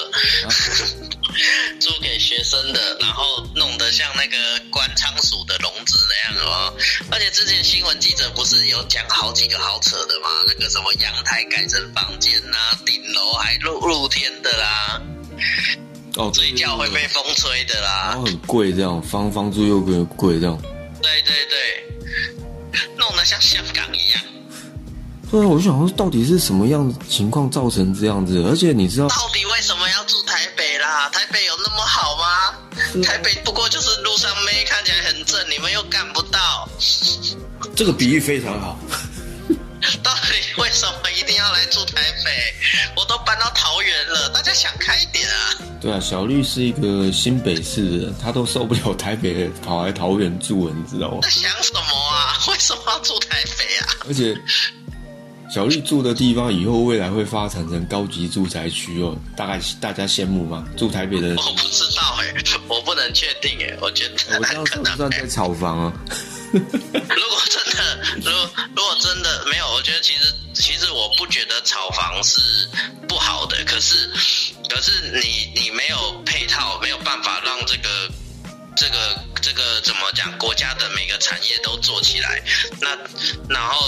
[1.80, 4.36] 租给学生的，然后弄得像那个
[4.70, 6.74] 关仓鼠的笼子那样哦。
[7.10, 10.28] 而且之前新闻记者不是有讲好几个好扯的吗？
[10.46, 15.02] 那个什么阳台改成房间呐、顶楼还露露天的啦，
[16.16, 18.24] 哦，睡觉会被风吹的然啦后。
[18.24, 20.60] 很贵，这样房房租又贵贵这样。
[21.02, 21.84] 对对对，
[22.96, 24.22] 弄得像香港一样。
[25.30, 28.42] 对啊，我就想说，到底是什么样的情况造成这样子？
[28.48, 31.08] 而且你知道，到底为什么要住台北啦？
[31.10, 33.02] 台北有那么好吗？
[33.02, 36.68] 台北不过就是路上妹看起来很正，你们又干不到。
[37.74, 38.78] 这个比喻非常好。
[40.02, 42.54] 到底为什么一定要来住台北？
[42.96, 45.56] 我都搬到桃园了，大家想开一点啊！
[45.80, 51.18] 对啊，小绿是一个新北市的人，他都受不了台北，跑来桃园住了，你知道吗？
[51.22, 52.38] 在想什么啊？
[52.48, 53.86] 为什么要住台北啊？
[54.08, 54.34] 而且
[55.54, 60.66] 小绿住的地方以后未来会发展成高级住宅区哦，大概大家羡慕吗？
[60.76, 62.34] 住台北的人，我不知道哎、
[62.66, 65.92] 我不能确定哎、我觉得我这样算不算在炒房啊？
[66.52, 72.40] 如果真的，如果如果真的没有，我觉得其实其实我不觉得炒房是
[73.06, 74.10] 不好的，可是
[74.68, 74.90] 可是
[75.22, 78.10] 你你没有配套，没有办法让这个
[78.74, 82.42] 这个这个怎么讲，国家的每个产业都做起来，
[82.80, 82.88] 那
[83.48, 83.86] 然后。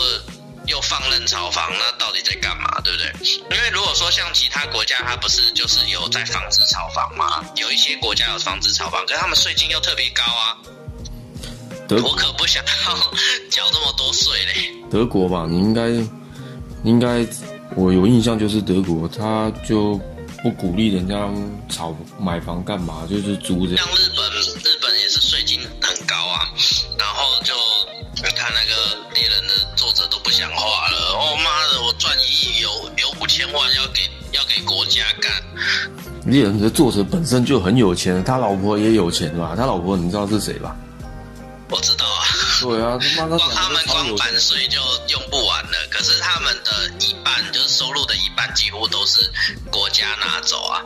[0.66, 2.80] 又放任炒房，那到底在干嘛？
[2.82, 3.12] 对不对？
[3.56, 7.44] 因为如果说像其他国家，它不是就是有在防止炒房吗？
[7.56, 10.56] 有一些国家有防止炒房，可是他们税金又特别高啊。
[11.88, 12.94] 德我可不想要
[13.50, 14.72] 缴这么多税嘞。
[14.90, 15.88] 德国吧，你应该
[16.82, 17.24] 应该
[17.76, 19.96] 我有印象就是德国，他就
[20.42, 21.28] 不鼓励人家
[21.68, 23.96] 炒买房干嘛，就是租这样像。
[23.96, 25.44] 日本，日本也是税
[30.36, 30.98] 讲话了。
[31.14, 32.68] 哦妈的，我赚一亿有
[32.98, 35.32] 有五千万要给要给国家干，
[36.26, 39.54] 猎人的作者本身就很有钱，他老婆也有钱吧？
[39.56, 40.76] 他老婆你知道是谁吧？
[41.70, 42.22] 我知道啊。
[42.60, 49.30] 对啊，他妈他光 他们光版税就用不完了，可是他们的一半就是收入的一半几乎都是
[49.70, 50.82] 国家拿走啊，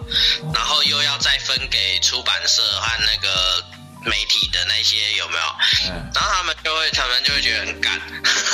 [0.55, 3.65] 然后又要再分给出版社和那个
[4.05, 5.93] 媒体的那些有没有？
[5.93, 8.01] 哎然后他们就会他们就会觉得很干。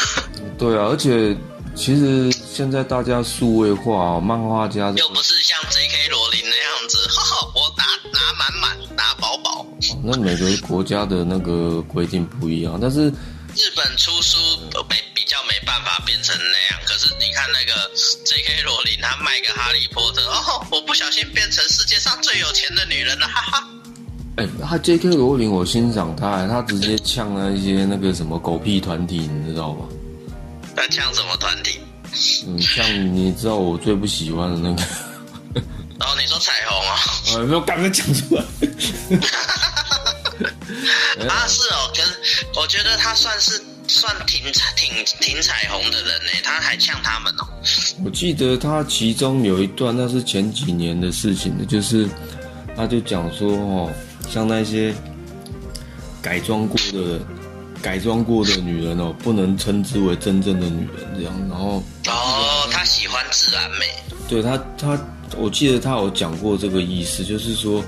[0.58, 1.36] 对啊，而且
[1.76, 6.08] 其实现在大家数位化、哦，漫画家又不是像 J.K.
[6.08, 6.98] 罗琳那样子，
[7.54, 9.66] 我拿拿满满，拿饱饱。
[10.02, 13.08] 那每个国家的那个规定不一样，但是
[13.54, 14.38] 日本出书
[14.74, 17.90] 呃没比较没办法变成那样，可是你看那个
[18.24, 18.62] J.K.
[18.62, 23.68] 罗琳，他卖个哈利波特， 哦，我不小心变成世界上最有钱的女人了，哈哈。
[24.36, 25.08] 哎，他 J.K.
[25.08, 29.86] 罗琳，我欣赏他，他直接呛了一些那个什么狗屁团体，你知道吗？
[30.76, 31.80] 他呛什么团体？
[32.46, 34.82] 嗯，像你知道我最不喜欢的那个，
[35.98, 36.94] 然后你说彩虹哦，
[37.34, 38.42] 呃，没有刚刚讲出来。
[41.28, 42.04] 啊是哦，跟
[42.62, 44.42] 我觉得他算是算挺
[44.76, 47.46] 挺挺彩虹的人呢，他还呛他们哦。
[48.04, 52.06] 我记得他其中有一段，那是前几年的事情的，就是
[52.76, 53.90] 他就讲说哦，
[54.28, 54.94] 像那些
[56.20, 57.20] 改装过的
[57.80, 61.32] 改装过的女人哦，不能称之为真正的女人这样。
[61.48, 63.86] 然后哦，他喜欢自然美。
[64.28, 64.98] 对他他，
[65.36, 67.84] 我记得他有讲过这个意思，就是说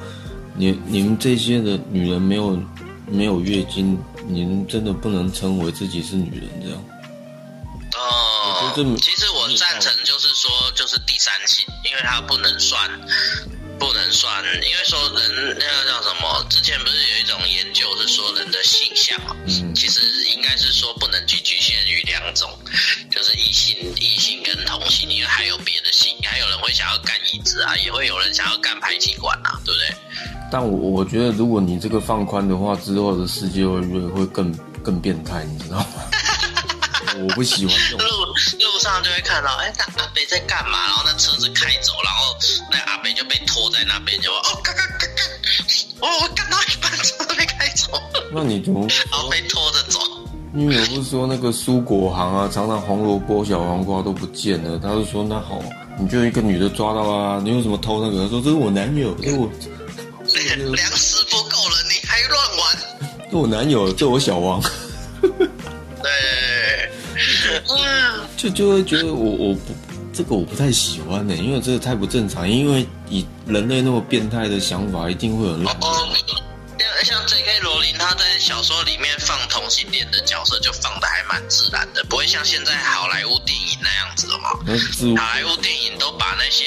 [0.55, 2.59] 你你们这些的女人没有
[3.07, 6.79] 没有月经，你们真的不能称为自己是女人这样。
[7.94, 12.88] 哦其实我赞成，就是说，就是第三性，因为它不能算，
[13.78, 16.46] 不能算，因为说人那个叫什么？
[16.50, 20.00] 之前不是有一种研究是说人的性向啊，嗯其实
[20.34, 22.50] 应该是说不能去局限于两种，
[23.11, 29.96] 就是异性、异性跟同性，因为还有别的性，还有人会想要干移植啊，也会有人想要干排气管啊，对不对？
[30.50, 35.86] 但我我觉得，如果你这个放宽的话，之后的世界会会更更变态，你知道吗？
[37.22, 37.74] 我不喜欢。
[37.98, 40.86] 路路上就会看到，哎，那阿北在干嘛？
[40.86, 42.36] 然后那车子开走，然后
[42.70, 45.26] 那阿北就被拖在那边，就哦，干干干干，
[46.00, 48.00] 我我干到一半车被开走，
[48.32, 48.86] 那你怎么？
[49.10, 50.00] 然后被拖着走。
[50.54, 54.78] 因为我不是说那个蔬果行啊，常常红萝卜、小黄瓜都不见了。
[54.78, 55.62] 他就说那好，
[56.00, 58.24] 你就一个女的抓到啊，你为什么偷那个？
[58.24, 59.46] 他说这是我男友，这是我，
[60.74, 62.78] 粮食不够了，你还乱玩？
[63.30, 64.60] 这我男友，这我小王。
[65.20, 65.28] 对
[66.00, 66.38] 对
[68.36, 69.74] 就就会觉得我我不
[70.12, 72.48] 这个我不太喜欢呢、因为这个太不正常。
[72.48, 75.66] 因为以人类那么变态的想法，一定会有人
[77.04, 77.60] 像像 J.K.
[77.60, 84.50] 罗琳他在小说里面放同性恋的角色就放的还蛮自然的，不会像现在好莱坞电影那样子的嘛。
[85.16, 86.64] 好莱坞电影都把那些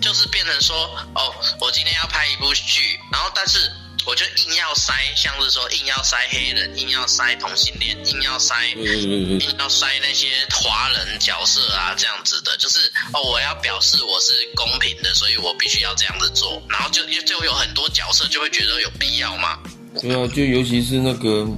[0.00, 0.74] 就是变成说，
[1.14, 3.70] 哦，我今天要拍一部剧，然后但是
[4.06, 19.58] 我就硬要塞，像是说硬要塞黑人，硬要塞同性恋，硬要塞硬要塞那些华人角色啊，这样子的，就是哦，我要表示我是公平的，所以我必须要这样子做，然后就就有很多角色就会觉得有必要嘛。
[20.00, 21.48] 对啊，就尤其是那个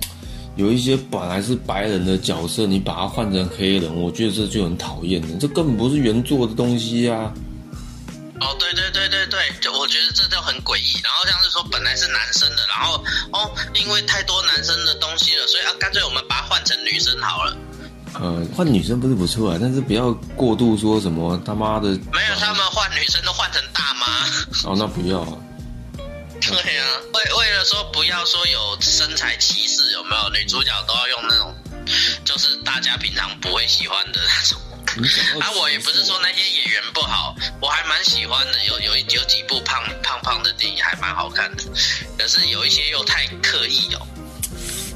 [0.55, 5.37] 有一些本来是白人的角色，你把它换成黑人，我觉得这就很讨厌了。
[5.41, 7.33] 这根本不是原作的东西啊！
[8.41, 11.01] 哦，对对对对对，就我觉得这就很诡异。
[11.03, 17.57] 然后像是说本来是男生的，然后哦，因为太多男生的东西了，所以啊，干脆我们把它换成女生好了。
[18.15, 24.71] 呃，换女生不是不错啊，但是不要过度说什么他妈的没有，他们换女生都换成大妈。
[24.71, 25.33] 哦，那不要啊。
[26.41, 30.31] 对啊，为为了说不要说有身材歧视，有没有？
[30.31, 31.55] 女主角都要用那种，
[32.25, 34.61] 就是大家平常不会喜欢的那种。
[35.41, 41.65] 啊，我也不是说那些演员不好，我还蛮喜欢的，有有有几部胖胖胖的电影还蛮好看的，
[42.17, 44.07] 可是有一些又太刻意哦。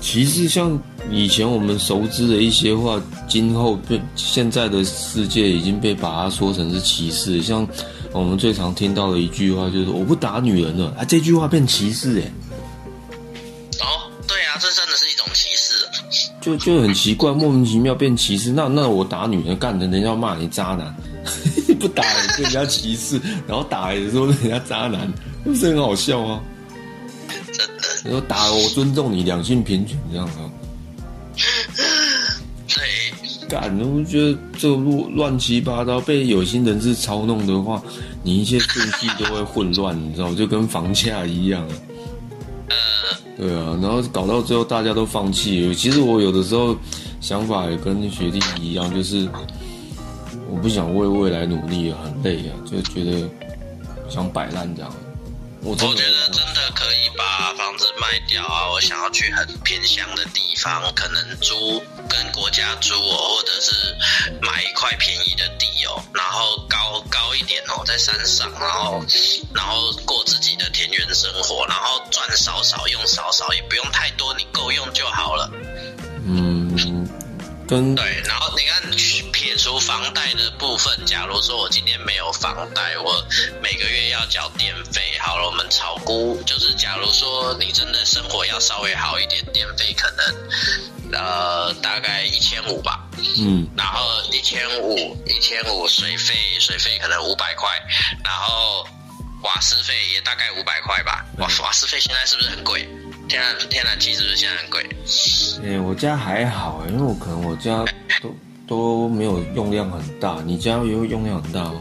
[0.00, 0.80] 其实像
[1.10, 2.98] 以前我们熟知的一些话，
[3.28, 7.42] 今后被现在的世界已经被把它说成是歧视。
[7.42, 7.68] 像
[8.10, 12.32] 我们最常听到的一句话就是“我不打女人了”，啊，这句话变歧视哎、
[13.80, 15.74] 哦，对啊，这真的是一种歧视。
[16.40, 18.52] 就就很奇怪，莫名其妙变歧视。
[18.52, 20.94] 那那我打女人干的，人家骂你渣男；
[21.80, 25.12] 不打也被人家歧视，然后打也说人家渣男，
[25.42, 26.40] 不是很好笑吗？
[27.52, 30.48] 真的，你说打我尊重你，两性平权这样啊？
[32.72, 37.82] 对，干，我觉得这乱乱七八糟，被有心人士操弄的话，
[38.22, 40.36] 你一切顺序都会混乱，你知道吗？
[40.38, 41.74] 就跟房价一样啊。
[43.40, 45.74] 对啊，然后搞到最后大家都放弃。
[45.74, 46.76] 其实我有的时候
[47.22, 49.26] 想法也跟学弟一样，就是
[50.50, 53.26] 我不想为未来努力，很累啊，就觉得
[54.10, 54.92] 想摆烂这样。
[55.62, 58.70] 我我觉得真的可以把房子卖掉啊！
[58.70, 63.72] 我想要去很偏乡的地方，可能租跟国家租哦，或者是
[64.40, 69.04] 买一块便宜的地哦，然后高高一点哦，在山上，然后
[69.54, 75.50] 然后过自己的田园生活，然后赚少少用少少，也不用太多，你够用就好了。
[76.24, 76.74] 嗯，
[77.68, 78.96] 跟对，然后你看
[79.40, 83.24] 撇除房贷的部分，假如说我今天没有房贷，我
[83.62, 93.00] 每个月要缴电费，好了，我们炒估就是，假如说你真的生活要稍微好一点，电费可能呃大概一千五吧，
[93.38, 97.66] 嗯然后一千五一千五水费水费可能五百块，
[98.22, 98.86] 然后
[99.42, 102.86] 瓦斯费也大概五百块吧，瓦瓦斯费现在是不是很贵？
[103.26, 104.86] 天然天然气是不是现在很贵？
[105.62, 107.82] 诶、我家还好、因为我可能我家
[108.20, 108.36] 都
[108.70, 111.80] 都没有用量很大，你家也会用量很大吗？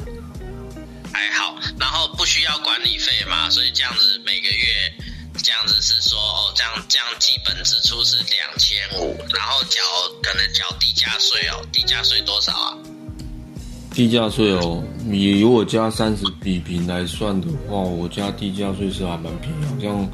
[1.14, 4.92] 还好，然后不需要管理费嘛，所以这样子每个月
[5.38, 9.80] 这样子是说哦，这样这样基本支出是两千五，然后缴
[10.24, 12.76] 可能缴地价税哦，地价税多少啊？
[13.94, 20.10] 地价税哦，你如果加三十比平来算的话，我家地价税是还蛮便宜，好像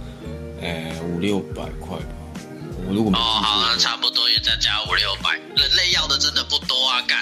[0.61, 2.15] 诶五六百块吧。
[2.88, 7.19] 我如果哦，好，那，差不多也再加五六百，人类要的真的不多啊，干。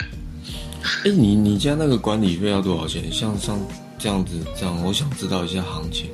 [1.06, 3.10] 哎、你你家那个管理费要多少钱？
[3.14, 3.58] 像像
[3.98, 6.12] 这样子这样，我想知道一下行情。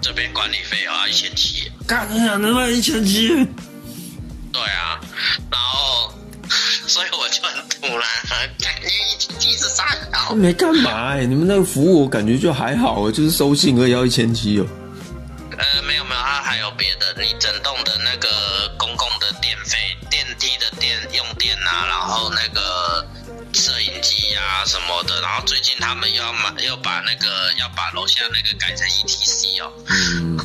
[0.00, 3.26] 这边管理费要一千七，干你娘的卖一千七！
[4.52, 5.00] 对啊，
[5.50, 6.14] 然后
[6.86, 8.00] 所以我就很突然，
[8.60, 10.32] 感觉一千七是啥小？
[10.36, 14.66] 没干嘛哎、你们那个服务我感觉就还好，就是收信而已要一千七哦。
[15.58, 18.28] 呃，没有没有，它还有别的，你整栋的那个
[18.78, 19.26] 公共的
[20.78, 23.06] 电用电啊，然后那个
[23.52, 29.72] 摄影机啊什么的，然后最近他们又要买，要把那个要把楼下那个改成 ETC 哦。
[29.88, 30.38] 嗯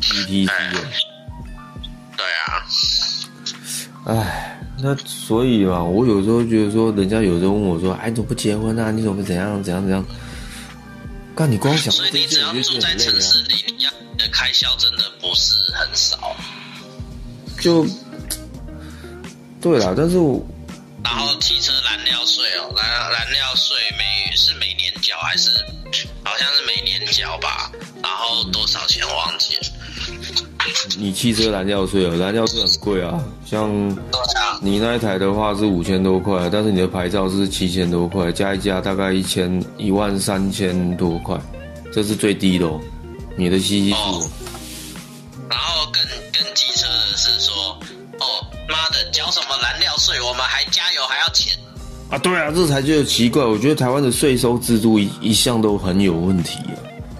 [0.00, 0.80] ，ETC 哦。
[2.16, 2.66] 对啊，
[4.06, 8.90] 唉，那所以嘛，我有时候觉得说，人家有时候问我说：“哎，你怎么不结婚啊？
[8.90, 10.04] 你怎么怎样怎样怎样？”
[11.34, 12.94] 干，你光想所以你只，要住在。
[12.96, 16.36] 城市里，你要你的开销真的不是很少。
[17.58, 17.86] 就
[19.60, 20.40] 对啦，但是我
[21.04, 25.50] 然后汽车燃料税哦，燃燃料税每是每年缴还是
[26.22, 27.70] 好像是每年缴吧？
[28.02, 29.62] 然后多少钱忘记了？
[30.98, 33.68] 你汽车燃料税哦，燃料税很贵啊，像
[34.62, 41.36] 你那一台的话是五千多块，但是你的牌照是七千多块，加一加大概一千一万三千多块，
[41.92, 42.80] 这是最低的哦。
[43.36, 44.30] 你的 CC 数哦，
[49.30, 51.56] 什么燃料税，我们还加油还要钱。
[52.10, 53.44] 啊，对啊，这才觉得奇怪。
[53.44, 56.74] 我觉得台湾的税收制度一一向都很有问题啊。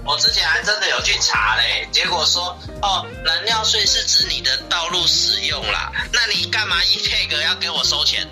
[0.05, 8.27] 我之前还真的有去查嘞，结果说哦，燃料税是指你的道路使用啦，那你干嘛一配个要给我收钱？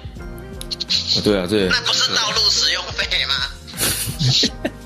[1.16, 3.34] 啊，对啊，这那不是道路使用费吗？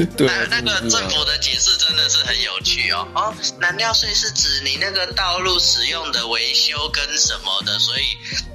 [0.16, 3.06] 对那啊，那个政府的解释真的是很有趣哦。
[3.14, 8.02] 哦，燃料税是指你那个道路使用的维修跟什么的，所以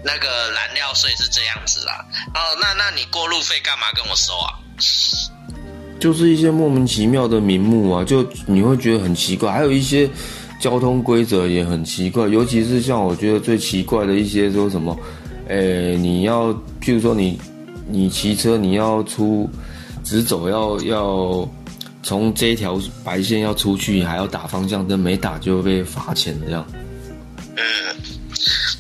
[0.04, 2.06] 那个燃料税是这样子啦。
[2.34, 4.60] 哦，那那你过路费干嘛跟我收啊？
[6.00, 9.52] 就是一些莫名其妙的名目啊，就你会觉得很奇怪。
[9.52, 10.08] 还有一些
[10.62, 14.96] 交通规则也很奇怪，尤其是像我觉得最奇怪的一些说什么，
[15.48, 17.40] 诶，你要譬如说你
[17.88, 19.50] 你骑车你要出
[20.08, 21.50] 直走要要
[22.02, 26.66] 从这条白线要出去，还要打方向灯，没打就会被罚钱这样。
[27.58, 27.64] 嗯，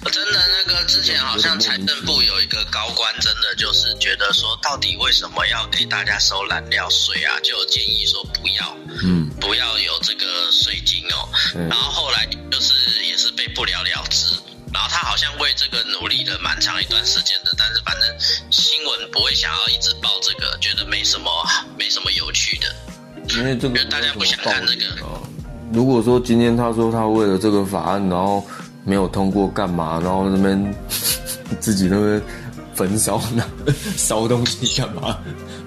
[0.06, 7.36] 我真的那个之前好像财政部有一个高官，真的就是觉得说，到底为什么要给大家收燃料税啊？
[7.44, 11.28] 就有建议说不要，嗯，不要有这个税金哦。
[11.56, 12.74] 嗯然后后来就是
[13.04, 14.27] 也是被不了了之。
[15.18, 18.16] 好像为这个努力了蛮长一段时间的，但是反正
[18.52, 21.28] 新闻不会想要一直报这个，觉得没什么
[21.76, 22.68] 没什么有趣的。
[23.30, 25.28] 因为这个大家不想看这个哦。
[25.74, 28.46] 如果说今天他说他为了这个法案，然后
[28.86, 30.76] 没有通过干嘛，然后那边
[31.60, 32.22] 自己那边
[32.76, 33.44] 焚烧那
[33.98, 35.18] 烧东西干嘛，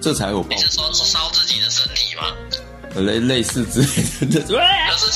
[0.01, 3.03] 这才有报你是说烧自己的身体吗？
[3.03, 4.43] 类类似之类的。
[4.43, 5.07] 可是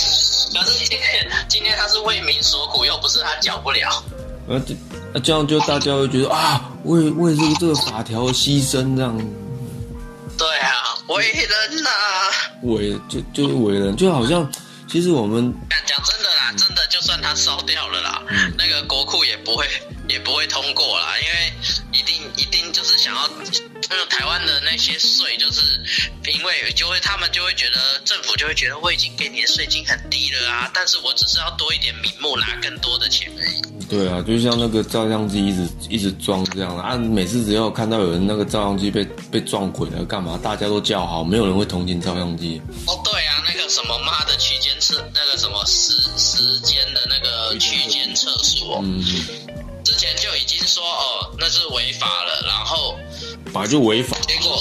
[0.52, 4.02] 可是今天今天他是为民所苦，又不是他缴不了。
[4.46, 4.76] 呃，这
[5.12, 9.16] 那这样就大家会觉得啊，为为这个这个法条牺牲这样，
[10.36, 11.90] 对啊，伟人呐、
[12.62, 14.50] 伟就就是伟人，就好像
[14.86, 18.22] 其实我们讲讲真的啦，真的就算他烧掉了啦，
[18.58, 19.66] 那个国库也不会
[20.08, 21.52] 也不会通过啦，因为
[21.98, 23.28] 一定一定就是想要，
[23.88, 25.60] 那个台湾的那些税，就是
[26.32, 33.62] 因为就会他们就会觉得政府就会觉得我已经给你的税金很低了啊，但是我只是要多一点名目拿更多的钱而已。
[33.88, 40.38] 对啊，就像那个照相机一直一直装这样啊，每次只要看到有人那个照相机被被撞毁了，干嘛？
[40.42, 42.60] 大家都叫好，没有人会同情照相机。
[42.86, 49.04] 哦，对啊，那个什么妈的区间测，那个什么时时间的那个区间测速哦，嗯，
[49.84, 52.96] 之前就已经说哦那是违法了，然后
[53.52, 54.16] 本来就违法。
[54.26, 54.58] 结果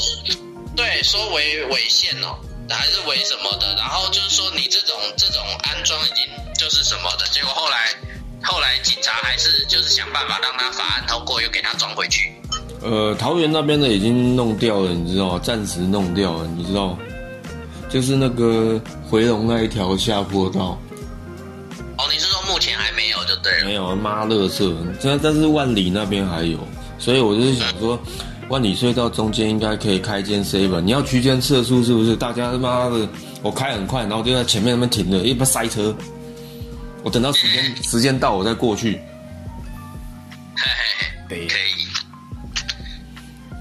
[0.76, 2.36] 对说违违宪哦，
[2.70, 6.26] 还是违什么的，然后就是说你这种这种安装已经
[6.58, 7.96] 就是什么的，结果后来
[8.44, 12.34] 后来警察还是就是想办法让他法案通过，又给他装回去。
[12.82, 15.40] 呃，桃园那边的已经弄掉了，你知道？
[15.40, 16.98] 暂时弄掉了，你知道？
[17.90, 20.78] 就是那个回龙那一条下坡道，
[23.44, 23.64] 对。
[23.66, 24.74] 没有妈乐色，
[25.04, 26.58] 但但是万里那边还有，
[26.98, 28.00] 所以我就是想说，
[28.50, 32.16] 万里隧道中间应该可以开间 seven，你要区间测速是不是？
[32.16, 33.08] 大家他妈的，
[33.42, 35.96] 我开很快，然后就在前面那边停着，一不塞车，
[37.04, 39.00] 我等到时间时间到我再过去，
[41.30, 41.84] 嘿嘿以。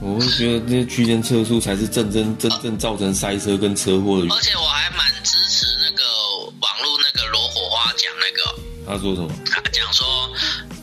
[0.05, 4.33] 我会觉得这些区间测速才是真正真正造成塞车跟车祸的原因。
[4.33, 6.03] 而且我还蛮支持那个
[6.61, 8.41] 网络那个罗火花讲那个，
[8.85, 9.31] 他说什么？
[9.49, 9.62] 他
[9.93, 10.31] 说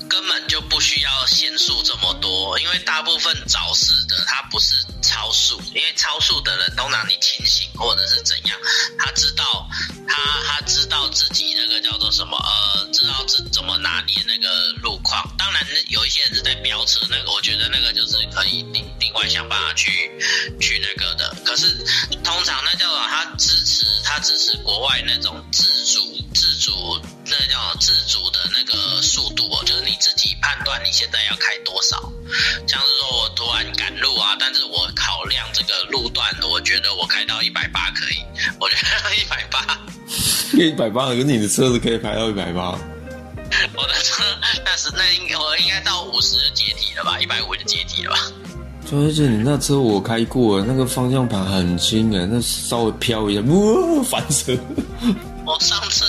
[0.10, 4.76] 根本就不需要限速这么多，因为大部分早市的他不是
[5.20, 8.58] 超速，因为超速的人通常你清醒或者是怎样，
[8.98, 9.68] 他知道
[10.08, 10.16] 他
[10.48, 14.48] 他知道自己那个叫做什么呃，知道自怎么拿捏那个
[14.82, 15.30] 路况。
[15.38, 19.92] 当然有一些人是在飙车，那个我觉得那个就是可以另另外想办法去
[20.62, 21.36] 去那个的。
[21.44, 21.68] 可是
[22.24, 32.12] 通常那叫做他支持他支持国外那种自主自主那叫自主的那个速度哦，就是你自己判断你现在要开多少。
[32.66, 38.18] 像是说我突然赶路啊，但是我考量这个路段，我觉得我开到一百八可以，
[38.60, 39.80] 我觉得 一百八，
[40.54, 42.76] 一百八，可是你的车子可以排到一百八。
[43.76, 44.24] 我的车
[44.66, 48.20] 那是那应该我应该到五十就解体了吧，一百五就解体了吧。
[48.90, 54.58] 就而且你那车我开过，那个方向盘很轻哎，那稍微飘一下，哇，翻车。
[55.46, 56.06] 我上次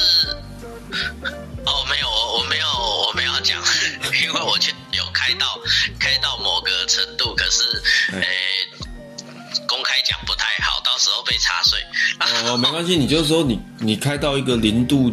[11.62, 12.51] 时候被查税。
[12.51, 15.12] 哦，没关系，你就说你你开到一个零度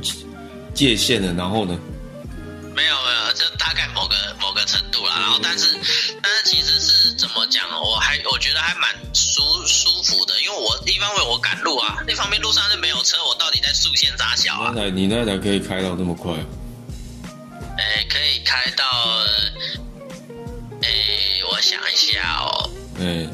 [0.74, 1.78] 界限了，然后呢？
[2.76, 5.16] 没有没有，就大概某个某个程度啦。
[5.20, 5.66] 然后但是
[6.22, 7.66] 但是其实是怎么讲？
[7.82, 14.72] 我还我觉得还蛮舒舒服的，因为我一方面我赶路啊，一方面路上就没有车，我到底在速线扎小啊？
[14.76, 16.34] 那台你那台可以开到那么快？
[16.34, 18.86] 诶，可以开到，
[20.82, 22.70] 诶，我想一下哦。
[23.00, 23.28] 哎，哎，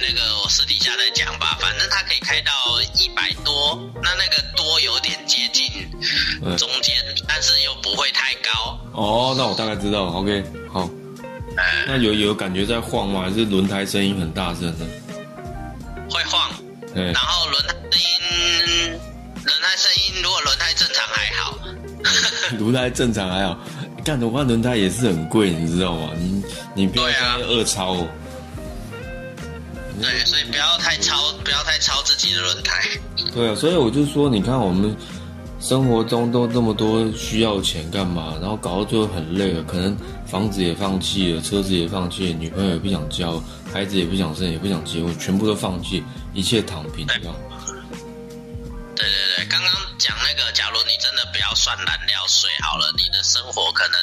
[0.00, 2.52] 那个我私底下再讲吧，反正它可以开到
[2.94, 5.70] 一百多，那那个多有点接近
[6.42, 6.94] 嗯中间，
[7.28, 8.78] 但是又不会太高。
[8.92, 10.04] 哦，那我大概知道。
[10.06, 10.88] OK，好。
[11.56, 13.22] 呃，那有有感觉在晃吗？
[13.22, 14.86] 还是轮胎声音很大声的？
[16.10, 16.50] 会晃，
[16.94, 18.90] 哎然，后轮胎声音，
[19.42, 21.58] 轮胎声音如果轮胎正常还好，
[22.58, 23.58] 轮胎正常还好。
[24.04, 26.10] 干的话，轮胎也是很贵，你知道吗？
[26.18, 28.08] 你你不要对啊在那二超哦。
[30.00, 32.82] 对，所以不要太超，不要太超自己的轮胎。
[33.34, 34.94] 对啊，所以我就说，你看我们
[35.60, 38.34] 生活中都这么多需要钱干嘛？
[38.40, 43.42] 然后搞到最后很累了，可能房子也放弃了，车子也放弃了，女朋友也不想交，
[43.72, 47.06] 孩子也不想生，也不想结婚，全部都放弃，一切躺平。
[47.06, 47.30] 对对
[49.36, 53.98] 对，刚刚讲那个，假如你真的不要算燃料税好了，你的生活可能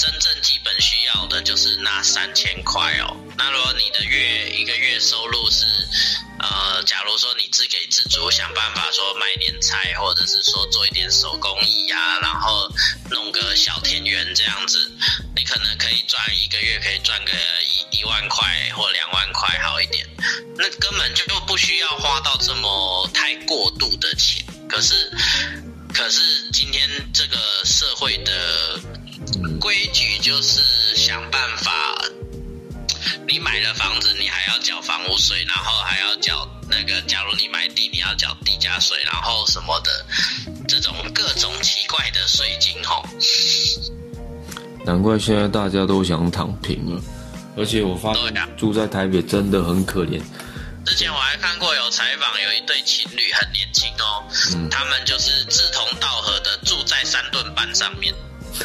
[0.00, 3.14] 真正基本需要的就是那三千块哦。
[3.36, 5.66] 那如果你的月一个月收入是，
[6.38, 12.66] 呃，假如说你自给自足，想办法说卖点菜，或者是说做一点手工艺啊，然后
[13.10, 14.90] 弄个小田园这样子，
[15.36, 17.32] 你可能可以赚一个月可以赚个
[17.92, 20.06] 一一万块或两万块好一点。
[20.56, 24.42] 那根本就不需要花到这么太过度的钱。
[24.66, 24.94] 可是，
[25.92, 27.36] 可是今天这个
[27.66, 28.80] 社会的
[29.60, 30.62] 规矩就是
[30.96, 31.70] 想办法，
[33.28, 40.06] 你买了房子，你还要缴房屋税，然后还要缴那个，假如你买地，你要缴地价税，然后什么的，
[40.66, 43.04] 这种各种奇怪的税金吼。
[44.86, 47.02] 难怪现在大家都想躺平了，
[47.54, 50.22] 而且我发现住在台北真的很可怜。
[50.86, 58.14] 之前我还看过有采访，有一对情侣很年轻哦，嗯他们就是志同道合的住在三顿半上面。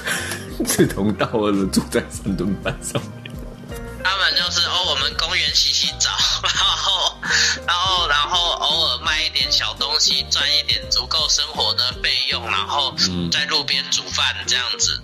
[0.68, 3.32] 志同道合的住在三吨半上面，
[4.04, 6.10] 他们就是哦，我们公园洗洗澡，
[6.44, 7.18] 然后，
[7.68, 15.02] 然后，然后偶尔卖一点小东西，赚一点足够生活的费用，然后嗯在路边煮饭这样子。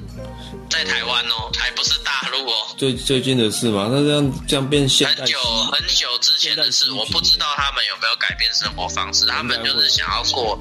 [0.69, 5.37] 在台湾哦，还不是大陆哦，最最近的事嘛，那这样这样变现很久
[5.69, 10.57] 很久之前的事，我不知道他们有没有改变生活方式，他们就是想要过，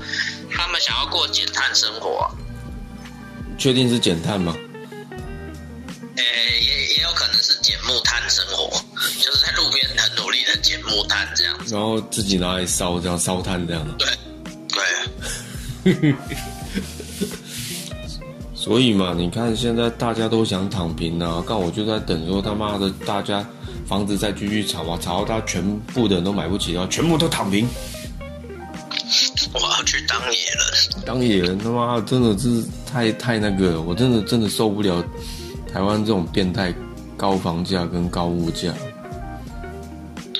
[0.52, 2.28] 他们想要过减碳生活。
[3.60, 4.56] 确定是减碳吗？
[6.16, 6.24] 诶、
[6.60, 8.70] 也也有可能是捡木炭生活，
[9.20, 11.74] 就是在路边很努力的捡木炭这样子。
[11.74, 13.92] 然后自己拿来烧，这样烧炭这样的。
[15.84, 15.92] 对，对，
[18.54, 23.46] 所以嘛，你看现在大家都想躺平啊，但我就在等说他妈的大家
[23.86, 27.68] 房子再继续炒啊，炒到他全部的人都买不起的话，全部都躺平。
[31.04, 35.02] 当野人他妈真的是太太那个了，我真的真的受不了
[35.72, 36.74] 台湾这种变态
[37.16, 38.72] 高房价跟高物价，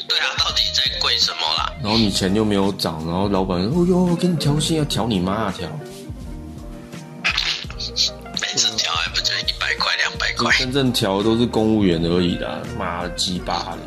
[0.09, 1.73] 对啊，到底在贵什么啦？
[1.83, 5.69] 然后你钱又没有涨，然后老板说：“哦哟，我给你调薪，要调你妈啊调！”
[8.41, 10.51] 每次调还不就一百块、两百块？
[10.59, 13.79] 真正调的都是公务员而已啦，妈的鸡巴的。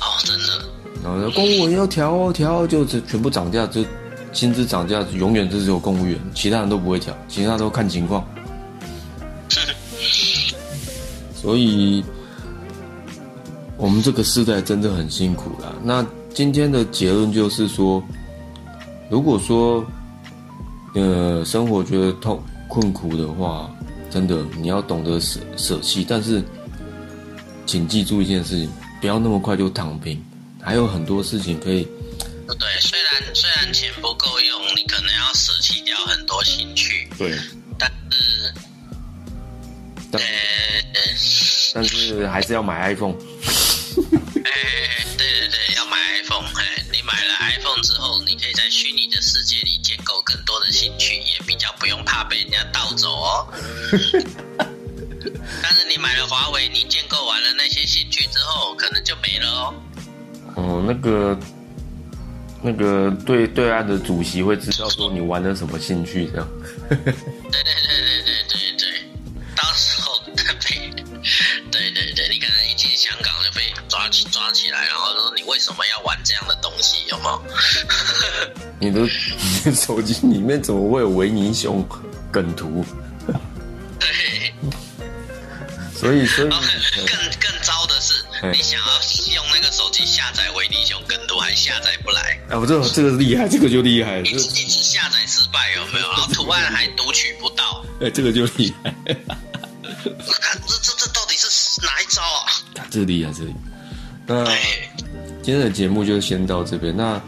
[0.00, 0.64] 哦，真的。
[1.02, 3.82] 然后说公务员要调哦，调哦就是全部涨价，就
[4.34, 8.22] 薪资涨价永远就只有公务员，其他人都不会调，其他都看情况。
[11.34, 12.04] 所以，
[13.76, 15.74] 我们这个时代真的很辛苦了。
[15.82, 16.04] 那
[16.34, 18.02] 今天的结论就是说，
[19.08, 19.84] 如果说，
[20.94, 23.70] 呃，生活觉得痛困苦的话，
[24.10, 26.42] 真的你要懂得舍舍弃，但是，
[27.66, 28.68] 请记住一件事情，
[29.00, 30.20] 不要那么快就躺平，
[30.60, 31.86] 还有很多事情可以。
[32.46, 37.38] 对，虽然虽然钱不够用，你可能要舍弃掉很多兴趣，对，
[37.78, 38.54] 但是，
[40.10, 40.28] 但呃，
[41.74, 43.14] 但是还是要买 iPhone。
[44.44, 44.50] 哎，
[45.16, 46.46] 对对对，要买 iPhone。
[46.58, 53.46] 哎，你买了 iPhone 之后，你可以在虚拟的世界里建构更多的兴趣，也比较不用怕被人家盗走哦。
[55.62, 59.74] 但是你买了华为，你建构完了那些兴趣之后，可能就没了哦。
[60.56, 61.36] 哦，那个
[62.64, 66.48] 那个对对岸的主席会知道说你玩了什么兴趣这样。
[66.88, 67.12] 对对对
[67.52, 67.62] 对
[68.24, 68.88] 对对对，
[69.54, 70.18] 到时候
[70.64, 70.90] 被，
[71.70, 77.06] 对对对，你可能一进香港就被抓起抓起来，然后说你为什么要玩这样的东西？
[77.08, 77.42] 有没有？
[78.80, 81.86] 你 的你的手机里面怎么会有维尼熊
[82.32, 82.82] 梗图？
[84.00, 84.08] 对。
[85.94, 86.56] 所以，所以更
[87.40, 87.83] 更糟
[88.52, 96.06] 你想要用那个手机下载维尼熊梗图，还下载不来，啊，我这个这个厉害，这个就厉害了，一这直一直下载失败，有没有？
[96.08, 102.86] 然后图案还读取不到， 哎、这个就厉害， 这这这到底是哪一招啊？
[102.90, 103.54] 这个厉害，这里。
[104.26, 104.90] 那哎，
[105.42, 106.96] 今天的节目就先到这边。
[106.96, 107.20] 那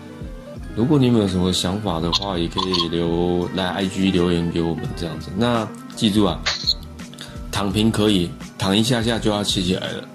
[0.74, 5.28] 如果你们有什么想法的话，也可以留来 IG 留言给我们这样子。
[5.36, 6.40] 那记住啊，
[7.52, 10.08] 躺平可以，躺一下下就要起起来了，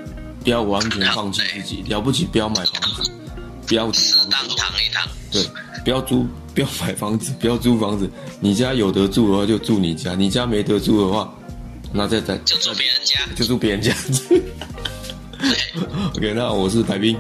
[0.44, 1.84] 不要完全放弃自己。
[1.84, 2.66] 了不起，不要买房
[2.96, 3.12] 子，
[3.68, 5.46] 不要租适当躺一躺，对，
[5.84, 8.10] 不要租，不要买房子，不要租房子。
[8.40, 11.34] 你家有得住的话就住你家，你家没得住的话，
[11.94, 13.20] 那再再就住别人家。
[13.36, 13.96] 就住别人家。
[16.16, 17.18] OK，那我是白冰，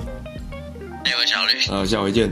[1.05, 1.59] 哎，我小绿。
[1.73, 2.31] 啊，下回见。